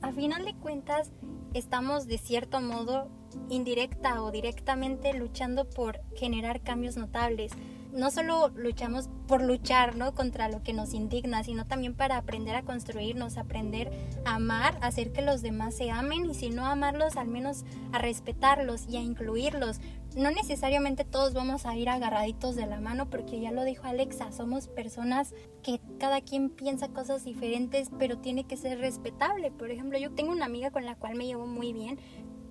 a 0.03 0.11
final 0.11 0.45
de 0.45 0.53
cuentas 0.53 1.11
estamos 1.55 2.05
de 2.05 2.19
cierto 2.19 2.61
modo 2.61 3.09
indirecta 3.49 4.21
o 4.21 4.29
directamente 4.29 5.15
luchando 5.15 5.67
por 5.67 5.99
generar 6.15 6.61
cambios 6.61 6.95
notables 6.95 7.51
no 7.95 8.11
solo 8.11 8.49
luchamos 8.49 9.09
por 9.27 9.41
luchar, 9.41 9.95
¿no? 9.95 10.13
Contra 10.13 10.49
lo 10.49 10.61
que 10.63 10.73
nos 10.73 10.93
indigna, 10.93 11.43
sino 11.43 11.65
también 11.65 11.95
para 11.95 12.17
aprender 12.17 12.55
a 12.55 12.63
construirnos, 12.63 13.37
aprender 13.37 13.91
a 14.25 14.35
amar, 14.35 14.77
hacer 14.81 15.13
que 15.13 15.21
los 15.21 15.41
demás 15.41 15.75
se 15.75 15.89
amen 15.89 16.29
y 16.29 16.33
si 16.33 16.49
no 16.49 16.65
amarlos, 16.65 17.15
al 17.15 17.27
menos 17.27 17.63
a 17.93 17.99
respetarlos 17.99 18.85
y 18.89 18.97
a 18.97 19.01
incluirlos. 19.01 19.79
No 20.15 20.29
necesariamente 20.29 21.05
todos 21.05 21.33
vamos 21.33 21.65
a 21.65 21.75
ir 21.75 21.89
agarraditos 21.89 22.55
de 22.55 22.65
la 22.65 22.79
mano 22.79 23.09
porque 23.09 23.39
ya 23.39 23.51
lo 23.51 23.63
dijo 23.63 23.87
Alexa, 23.87 24.31
somos 24.31 24.67
personas 24.67 25.33
que 25.63 25.79
cada 25.97 26.21
quien 26.21 26.49
piensa 26.49 26.89
cosas 26.89 27.23
diferentes, 27.23 27.89
pero 27.97 28.17
tiene 28.17 28.43
que 28.43 28.57
ser 28.57 28.79
respetable. 28.79 29.51
Por 29.51 29.71
ejemplo, 29.71 29.97
yo 29.97 30.11
tengo 30.11 30.31
una 30.31 30.45
amiga 30.45 30.69
con 30.69 30.85
la 30.85 30.95
cual 30.95 31.15
me 31.15 31.25
llevo 31.25 31.47
muy 31.47 31.73
bien 31.73 31.97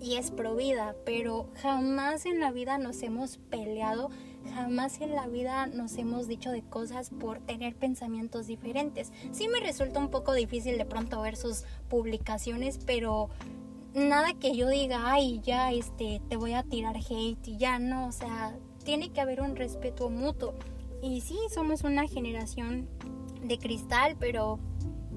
y 0.00 0.16
es 0.16 0.30
provida, 0.30 0.94
pero 1.04 1.48
jamás 1.62 2.26
en 2.26 2.40
la 2.40 2.50
vida 2.50 2.78
nos 2.78 3.02
hemos 3.02 3.38
peleado 3.38 4.10
jamás 4.54 5.00
en 5.00 5.14
la 5.14 5.26
vida 5.26 5.66
nos 5.66 5.96
hemos 5.96 6.28
dicho 6.28 6.50
de 6.50 6.62
cosas 6.62 7.10
por 7.10 7.40
tener 7.40 7.74
pensamientos 7.74 8.46
diferentes. 8.46 9.12
Sí 9.32 9.48
me 9.48 9.60
resulta 9.60 10.00
un 10.00 10.10
poco 10.10 10.32
difícil 10.34 10.78
de 10.78 10.84
pronto 10.84 11.20
ver 11.20 11.36
sus 11.36 11.64
publicaciones, 11.88 12.78
pero 12.84 13.30
nada 13.94 14.34
que 14.34 14.56
yo 14.56 14.68
diga, 14.68 15.12
ay, 15.12 15.40
ya, 15.42 15.72
este, 15.72 16.20
te 16.28 16.36
voy 16.36 16.52
a 16.52 16.62
tirar 16.62 16.96
hate 16.96 17.48
y 17.48 17.56
ya 17.56 17.78
no, 17.78 18.08
o 18.08 18.12
sea, 18.12 18.56
tiene 18.84 19.10
que 19.10 19.20
haber 19.20 19.40
un 19.40 19.56
respeto 19.56 20.10
mutuo. 20.10 20.54
Y 21.02 21.20
sí, 21.20 21.36
somos 21.52 21.84
una 21.84 22.08
generación 22.08 22.88
de 23.42 23.58
cristal, 23.58 24.16
pero 24.18 24.58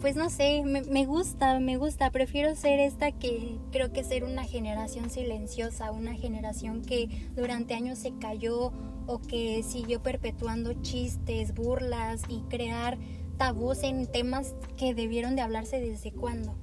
pues 0.02 0.16
no 0.16 0.30
sé, 0.30 0.64
me, 0.64 0.82
me, 0.84 1.06
gusta, 1.06 1.60
me 1.60 1.78
gusta. 1.78 2.12
Prefiero 2.12 2.56
ser 2.56 2.80
esta 2.80 3.12
que 3.12 3.58
creo 3.72 3.92
que 3.92 4.04
ser 4.04 4.24
una 4.24 4.44
generación 4.44 5.10
silenciosa, 5.10 5.92
una 5.92 6.14
generación 6.14 6.84
que 6.84 7.30
durante 7.36 7.74
años 7.74 7.98
se 7.98 8.14
cayó 8.18 8.72
o 9.08 9.20
que 9.20 9.64
siguió 9.64 10.02
perpetuando 10.04 10.74
chistes, 10.82 11.54
burlas 11.54 12.24
y 12.30 12.42
crear 12.50 12.98
tabús 13.38 13.84
en 13.84 14.06
temas 14.12 14.56
que 14.78 14.94
debieron 14.94 15.36
de 15.36 15.42
hablarse 15.42 15.80
desde 15.80 16.12
cuándo. 16.12 16.56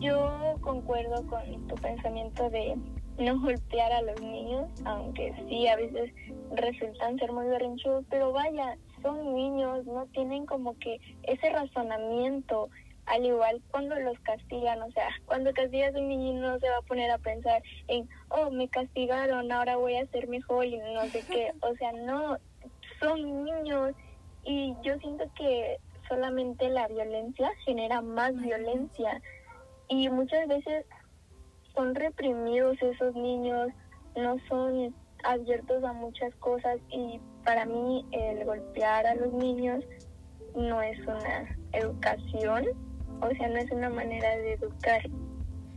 Yo 0.00 0.56
concuerdo 0.60 1.26
con 1.26 1.66
tu 1.66 1.74
pensamiento 1.76 2.48
de 2.50 2.76
no 3.18 3.38
golpear 3.40 3.92
a 3.92 4.02
los 4.02 4.20
niños, 4.20 4.70
aunque 4.84 5.34
sí 5.48 5.66
a 5.68 5.76
veces 5.76 6.10
resultan 6.52 7.18
ser 7.18 7.32
muy 7.32 7.46
berrinchudos, 7.46 8.04
pero 8.08 8.32
vaya, 8.32 8.78
son 9.02 9.34
niños, 9.34 9.84
no 9.86 10.06
tienen 10.06 10.46
como 10.46 10.76
que 10.78 10.98
ese 11.24 11.50
razonamiento, 11.50 12.70
al 13.10 13.26
igual 13.26 13.60
cuando 13.72 13.98
los 13.98 14.18
castigan, 14.20 14.80
o 14.82 14.90
sea, 14.92 15.08
cuando 15.26 15.52
castigas 15.52 15.94
a 15.94 15.98
un 15.98 16.08
niño 16.08 16.40
no 16.40 16.58
se 16.60 16.70
va 16.70 16.78
a 16.78 16.82
poner 16.82 17.10
a 17.10 17.18
pensar 17.18 17.60
en, 17.88 18.08
oh, 18.28 18.50
me 18.50 18.68
castigaron, 18.68 19.50
ahora 19.50 19.76
voy 19.76 19.96
a 19.96 20.06
ser 20.06 20.28
mejor 20.28 20.64
y 20.64 20.78
no 20.78 21.04
sé 21.06 21.24
qué, 21.28 21.52
o 21.60 21.74
sea, 21.74 21.90
no, 21.92 22.38
son 23.00 23.44
niños 23.44 23.94
y 24.44 24.76
yo 24.82 24.96
siento 24.98 25.24
que 25.34 25.78
solamente 26.08 26.68
la 26.68 26.86
violencia 26.86 27.50
genera 27.64 28.00
más 28.00 28.36
violencia 28.36 29.20
y 29.88 30.08
muchas 30.08 30.46
veces 30.46 30.86
son 31.74 31.96
reprimidos 31.96 32.80
esos 32.80 33.14
niños, 33.16 33.70
no 34.14 34.36
son 34.48 34.94
abiertos 35.24 35.82
a 35.82 35.92
muchas 35.92 36.32
cosas 36.36 36.78
y 36.90 37.20
para 37.44 37.64
mí 37.66 38.06
el 38.12 38.44
golpear 38.44 39.04
a 39.06 39.16
los 39.16 39.32
niños 39.32 39.84
no 40.54 40.80
es 40.80 40.98
una 41.00 41.56
educación, 41.72 42.89
o 43.22 43.34
sea, 43.34 43.48
no 43.48 43.56
es 43.56 43.70
una 43.70 43.90
manera 43.90 44.36
de 44.36 44.54
educar. 44.54 45.02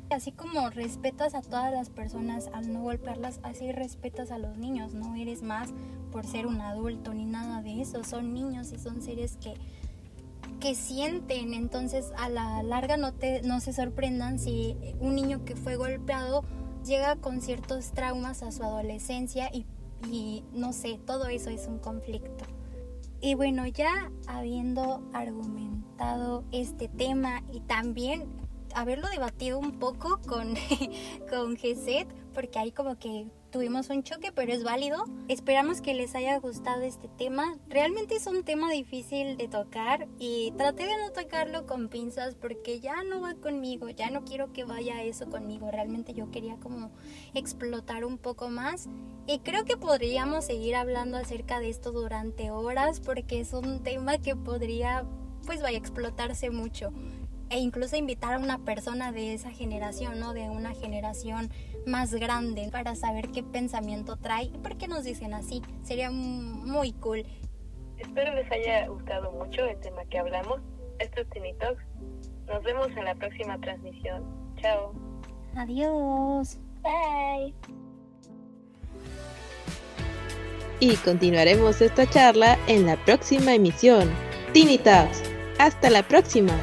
Así 0.09 0.31
como 0.31 0.69
respetas 0.69 1.33
a 1.33 1.41
todas 1.41 1.71
las 1.71 1.89
personas 1.89 2.49
al 2.53 2.71
no 2.71 2.81
golpearlas, 2.81 3.39
así 3.43 3.71
respetas 3.71 4.31
a 4.31 4.37
los 4.37 4.57
niños, 4.57 4.93
no 4.93 5.15
eres 5.15 5.41
más 5.41 5.73
por 6.11 6.25
ser 6.25 6.45
un 6.45 6.61
adulto 6.61 7.13
ni 7.13 7.25
nada 7.25 7.61
de 7.61 7.81
eso, 7.81 8.03
son 8.03 8.33
niños 8.33 8.71
y 8.71 8.77
son 8.77 9.01
seres 9.01 9.37
que 9.37 9.53
que 10.59 10.75
sienten, 10.75 11.53
entonces 11.53 12.13
a 12.17 12.29
la 12.29 12.63
larga 12.63 12.95
no 12.95 13.13
te 13.13 13.41
no 13.41 13.59
se 13.59 13.73
sorprendan 13.73 14.39
si 14.39 14.77
un 15.01 15.15
niño 15.15 15.43
que 15.43 15.55
fue 15.57 15.75
golpeado 15.75 16.43
llega 16.85 17.15
con 17.17 17.41
ciertos 17.41 17.91
traumas 17.91 18.43
a 18.43 18.51
su 18.51 18.63
adolescencia 18.63 19.49
y, 19.53 19.65
y 20.09 20.43
no 20.53 20.71
sé, 20.73 20.99
todo 21.05 21.27
eso 21.27 21.49
es 21.49 21.67
un 21.67 21.79
conflicto. 21.79 22.45
Y 23.23 23.35
bueno, 23.35 23.65
ya 23.67 24.11
habiendo 24.27 25.01
argumentado 25.13 26.43
este 26.51 26.89
tema 26.89 27.41
y 27.53 27.61
también 27.61 28.27
haberlo 28.75 29.07
debatido 29.07 29.59
un 29.59 29.79
poco 29.79 30.19
con, 30.27 30.55
con 31.29 31.55
Geset, 31.55 32.05
porque 32.33 32.59
ahí 32.59 32.73
como 32.73 32.99
que 32.99 33.27
tuvimos 33.53 33.91
un 33.91 34.01
choque, 34.01 34.31
pero 34.31 34.51
es 34.51 34.63
válido. 34.63 35.05
Esperamos 35.27 35.79
que 35.79 35.93
les 35.93 36.15
haya 36.15 36.39
gustado 36.39 36.81
este 36.81 37.07
tema. 37.07 37.55
Realmente 37.69 38.15
es 38.15 38.25
un 38.25 38.43
tema 38.43 38.71
difícil 38.71 39.37
de 39.37 39.47
tocar 39.47 40.07
y 40.17 40.51
traté 40.57 40.87
de 40.87 40.97
no 40.97 41.11
tocarlo 41.11 41.67
con 41.67 41.87
pinzas 41.87 42.33
porque 42.33 42.79
ya 42.79 43.03
no 43.03 43.21
va 43.21 43.35
conmigo, 43.35 43.89
ya 43.89 44.09
no 44.09 44.25
quiero 44.25 44.51
que 44.53 44.63
vaya 44.63 45.03
eso 45.03 45.29
conmigo. 45.29 45.69
Realmente 45.69 46.15
yo 46.15 46.31
quería 46.31 46.57
como 46.57 46.91
explotar 47.35 48.05
un 48.05 48.17
poco 48.17 48.49
más 48.49 48.89
y 49.27 49.37
creo 49.39 49.65
que 49.65 49.77
podríamos 49.77 50.45
seguir 50.45 50.75
hablando 50.75 51.17
acerca 51.17 51.59
de 51.59 51.69
esto 51.69 51.91
durante 51.91 52.49
horas 52.49 53.01
porque 53.01 53.39
es 53.39 53.53
un 53.53 53.83
tema 53.83 54.17
que 54.17 54.35
podría 54.35 55.05
pues 55.45 55.61
vaya 55.61 55.77
a 55.77 55.79
explotarse 55.79 56.49
mucho. 56.49 56.91
e 57.49 57.59
incluso 57.59 57.95
invitar 57.95 58.33
a 58.33 58.39
una 58.39 58.65
persona 58.65 59.11
de 59.11 59.35
esa 59.35 59.51
generación, 59.51 60.19
¿no? 60.19 60.33
De 60.33 60.49
una 60.49 60.73
generación 60.73 61.51
más 61.85 62.13
grande 62.13 62.69
para 62.71 62.95
saber 62.95 63.29
qué 63.29 63.43
pensamiento 63.43 64.17
trae 64.17 64.45
y 64.45 64.57
por 64.57 64.77
qué 64.77 64.87
nos 64.87 65.03
dicen 65.03 65.33
así. 65.33 65.61
Sería 65.83 66.11
muy 66.11 66.93
cool. 66.93 67.25
Espero 67.97 68.33
les 68.35 68.51
haya 68.51 68.87
gustado 68.87 69.31
mucho 69.31 69.65
el 69.65 69.79
tema 69.79 70.03
que 70.05 70.19
hablamos. 70.19 70.59
Esto 70.99 71.21
es 71.21 71.29
Tiny 71.29 71.53
Talks. 71.55 71.83
Nos 72.47 72.63
vemos 72.63 72.87
en 72.89 73.05
la 73.05 73.15
próxima 73.15 73.59
transmisión. 73.59 74.23
Chao. 74.61 74.93
Adiós. 75.55 76.59
Bye. 76.81 77.53
Y 80.79 80.95
continuaremos 80.97 81.81
esta 81.81 82.09
charla 82.09 82.57
en 82.67 82.85
la 82.85 82.97
próxima 83.05 83.53
emisión. 83.53 84.09
Tiny 84.53 84.77
Talks. 84.77 85.23
Hasta 85.59 85.89
la 85.89 86.03
próxima. 86.03 86.53